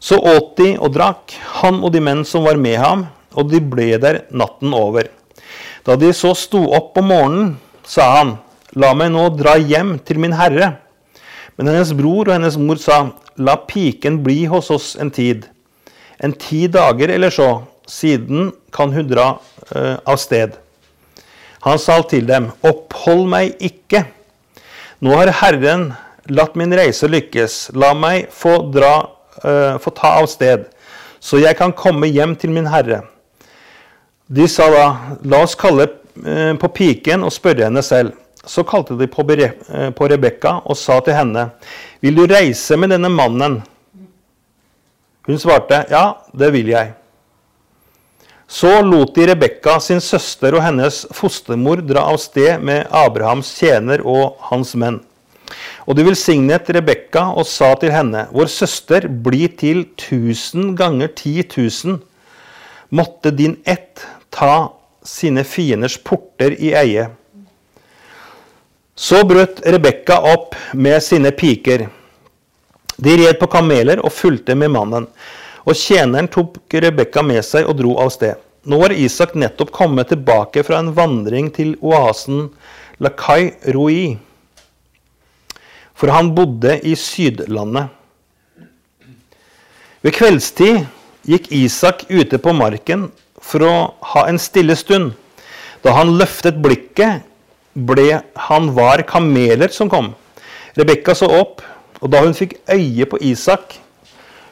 Så 0.00 0.16
åt 0.16 0.54
de 0.56 0.74
og 0.80 0.94
drakk, 0.96 1.34
han 1.60 1.82
og 1.84 1.92
de 1.92 2.00
menn 2.00 2.24
som 2.24 2.46
var 2.48 2.56
med 2.56 2.78
ham, 2.80 3.04
og 3.36 3.50
de 3.52 3.60
ble 3.60 3.92
der 4.00 4.22
natten 4.32 4.72
over. 4.74 5.10
Da 5.84 5.96
de 6.00 6.12
så 6.16 6.32
sto 6.36 6.62
opp 6.76 6.96
om 7.00 7.10
morgenen, 7.12 7.50
sa 7.84 8.06
han, 8.16 8.32
la 8.78 8.92
meg 8.94 9.10
nå 9.14 9.26
dra 9.34 9.56
hjem 9.58 9.96
til 10.06 10.20
min 10.22 10.34
herre. 10.36 10.74
Men 11.56 11.72
hennes 11.72 11.92
bror 11.96 12.28
og 12.28 12.36
hennes 12.36 12.58
mor 12.60 12.78
sa, 12.80 13.10
la 13.36 13.56
piken 13.68 14.20
bli 14.24 14.44
hos 14.50 14.70
oss 14.72 14.94
en 15.00 15.10
tid. 15.10 15.48
En 16.20 16.32
ti 16.36 16.66
dager 16.70 17.10
eller 17.12 17.32
så, 17.34 17.50
siden 17.88 18.50
kan 18.72 18.92
hun 18.94 19.08
dra 19.10 19.32
uh, 19.74 19.96
av 20.06 20.20
sted. 20.20 20.54
Han 21.66 21.80
sa 21.80 21.98
til 22.08 22.24
dem, 22.28 22.50
opphold 22.64 23.26
meg 23.28 23.56
ikke. 23.60 24.06
Nå 25.04 25.16
har 25.16 25.32
Herren 25.42 25.90
latt 26.30 26.56
min 26.56 26.72
reise 26.76 27.08
lykkes. 27.10 27.70
La 27.76 27.92
meg 27.96 28.30
få, 28.32 28.56
dra, 28.72 28.94
uh, 29.44 29.76
få 29.82 29.92
ta 29.96 30.14
av 30.20 30.30
sted, 30.30 30.68
så 31.20 31.40
jeg 31.40 31.58
kan 31.58 31.74
komme 31.76 32.08
hjem 32.08 32.36
til 32.40 32.54
min 32.54 32.68
herre. 32.70 33.02
De 34.30 34.46
sa 34.48 34.70
da, 34.72 34.86
la 35.26 35.42
oss 35.44 35.58
kalle 35.58 35.88
uh, 35.90 36.54
på 36.60 36.72
piken 36.76 37.26
og 37.26 37.34
spørre 37.34 37.66
henne 37.68 37.84
selv. 37.84 38.14
Så 38.44 38.64
kalte 38.64 38.96
de 38.96 39.06
på, 39.06 39.22
eh, 39.30 39.90
på 39.90 40.08
Rebekka 40.08 40.62
og 40.64 40.76
sa 40.76 41.00
til 41.00 41.14
henne, 41.14 41.50
'Vil 42.00 42.14
du 42.14 42.26
reise 42.26 42.76
med 42.76 42.90
denne 42.90 43.08
mannen?' 43.08 43.62
Hun 45.26 45.38
svarte, 45.38 45.86
'Ja, 45.90 46.16
det 46.32 46.52
vil 46.52 46.66
jeg'. 46.66 46.94
Så 48.48 48.82
lot 48.82 49.14
de 49.14 49.26
Rebekka, 49.26 49.78
sin 49.80 50.00
søster 50.00 50.54
og 50.54 50.62
hennes 50.62 51.06
fostermor 51.12 51.86
dra 51.86 52.00
av 52.10 52.16
sted 52.18 52.58
med 52.60 52.88
Abrahams 52.90 53.52
tjener 53.58 54.02
og 54.04 54.38
hans 54.40 54.74
menn. 54.74 54.98
Og 55.86 55.94
de 55.94 56.02
velsignet 56.02 56.68
Rebekka 56.74 57.28
og 57.30 57.46
sa 57.46 57.74
til 57.78 57.92
henne, 57.94 58.26
Vår 58.32 58.50
søster 58.50 59.06
blir 59.06 59.56
til 59.56 59.84
tusen 59.94 60.74
ganger 60.74 61.14
ti 61.14 61.42
tusen. 61.42 62.00
Måtte 62.90 63.30
din 63.30 63.56
ett 63.64 64.02
ta 64.30 64.72
sine 65.04 65.44
fienders 65.44 65.96
porter 65.96 66.50
i 66.58 66.74
eie. 66.74 67.06
Så 69.00 69.22
brøt 69.24 69.62
Rebekka 69.64 70.18
opp 70.28 70.54
med 70.76 71.00
sine 71.02 71.30
piker. 71.32 71.86
De 73.00 73.12
red 73.16 73.38
på 73.40 73.46
kameler 73.48 74.02
og 74.04 74.12
fulgte 74.12 74.52
med 74.52 74.74
mannen. 74.74 75.06
Og 75.64 75.72
tjeneren 75.72 76.28
tok 76.28 76.58
Rebekka 76.84 77.22
med 77.24 77.40
seg 77.46 77.64
og 77.64 77.78
dro 77.78 77.94
av 78.02 78.10
sted. 78.12 78.36
Nå 78.68 78.76
var 78.82 78.92
Isak 78.92 79.32
nettopp 79.40 79.72
kommet 79.72 80.10
tilbake 80.12 80.60
fra 80.68 80.82
en 80.82 80.90
vandring 80.92 81.48
til 81.56 81.78
oasen 81.80 82.50
Lakai 83.00 83.54
Roi. 83.72 84.18
For 85.96 86.12
han 86.12 86.34
bodde 86.36 86.76
i 86.84 86.92
Sydlandet. 86.92 87.88
Ved 90.04 90.16
kveldstid 90.16 90.84
gikk 91.24 91.48
Isak 91.56 92.04
ute 92.12 92.36
på 92.36 92.52
marken 92.52 93.08
for 93.40 93.64
å 93.64 93.74
ha 94.12 94.28
en 94.28 94.36
stille 94.36 94.76
stund. 94.76 95.14
Da 95.80 95.96
han 95.96 96.18
løftet 96.20 96.60
blikket, 96.60 97.24
ble 97.86 98.20
han 98.48 98.70
var 98.76 99.02
kameler 99.08 99.72
som 99.74 99.90
kom. 99.90 100.12
Rebekka 100.78 101.14
så 101.16 101.28
opp, 101.40 101.62
og 102.00 102.12
da 102.12 102.22
hun 102.24 102.36
fikk 102.36 102.56
øye 102.70 103.06
på 103.08 103.20
Isak, 103.32 103.76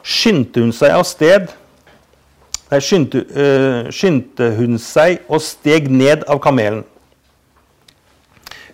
skyndte 0.03 0.63
hun 0.63 0.73
seg 0.75 0.93
av 0.95 1.05
sted. 1.07 1.49
Nei, 2.69 2.79
skyndte, 2.85 3.23
uh, 3.33 3.89
skyndte 3.93 4.51
hun 4.57 4.77
seg 4.81 5.23
og 5.29 5.41
steg 5.41 5.89
ned 5.89 6.25
av 6.29 6.41
kamelen. 6.43 6.83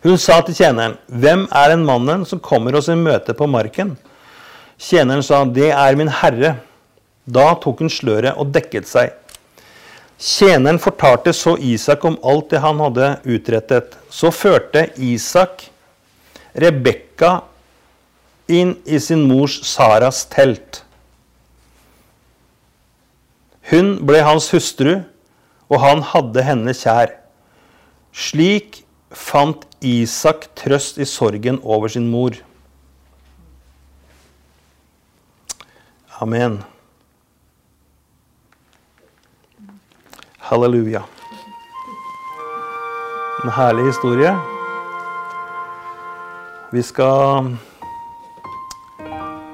Hun 0.05 0.17
sa 0.21 0.41
til 0.41 0.53
tjeneren, 0.53 0.97
'Hvem 1.09 1.47
er 1.51 1.69
den 1.69 1.85
mannen 1.85 2.25
som 2.25 2.39
kommer 2.39 2.75
oss 2.75 2.89
i 2.89 2.95
møte 2.95 3.33
på 3.33 3.47
marken?' 3.47 3.97
Tjeneren 4.77 5.23
sa, 5.23 5.43
'Det 5.45 5.71
er 5.71 5.95
min 5.95 6.07
herre.' 6.07 6.59
Da 7.25 7.55
tok 7.55 7.79
hun 7.79 7.89
sløret 7.89 8.37
og 8.37 8.51
dekket 8.53 8.85
seg. 8.85 9.09
Tjeneren 10.25 10.79
fortalte 10.81 11.29
så 11.37 11.53
Isak 11.61 12.05
om 12.07 12.15
alt 12.25 12.49
det 12.49 12.63
han 12.63 12.79
hadde 12.81 13.11
utrettet. 13.29 13.93
Så 14.09 14.31
førte 14.33 14.87
Isak 14.97 15.67
Rebekka 16.57 17.43
inn 18.49 18.73
i 18.89 18.97
sin 18.97 19.27
mors 19.29 19.59
Saras 19.69 20.23
telt. 20.31 20.81
Hun 23.69 23.95
ble 24.05 24.23
hans 24.25 24.49
hustru, 24.53 25.03
og 25.69 25.81
han 25.81 26.01
hadde 26.13 26.41
henne 26.45 26.73
kjær. 26.73 27.13
Slik 28.15 28.81
fant 29.13 29.65
Isak 29.85 30.49
trøst 30.57 30.97
i 30.97 31.05
sorgen 31.05 31.61
over 31.61 31.91
sin 31.91 32.09
mor. 32.09 32.37
Amen. 36.17 36.63
Halleluja. 40.45 41.03
En 43.43 43.49
herlig 43.49 43.85
historie. 43.85 44.35
Vi 46.71 46.83
skal 46.83 47.55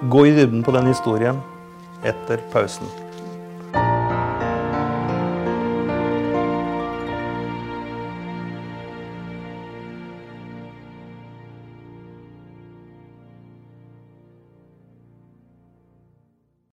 gå 0.01 0.25
i 0.25 0.35
dybden 0.35 0.63
på 0.63 0.71
den 0.71 0.91
historien 0.91 1.39
etter 2.03 2.43
pausen. 2.51 3.00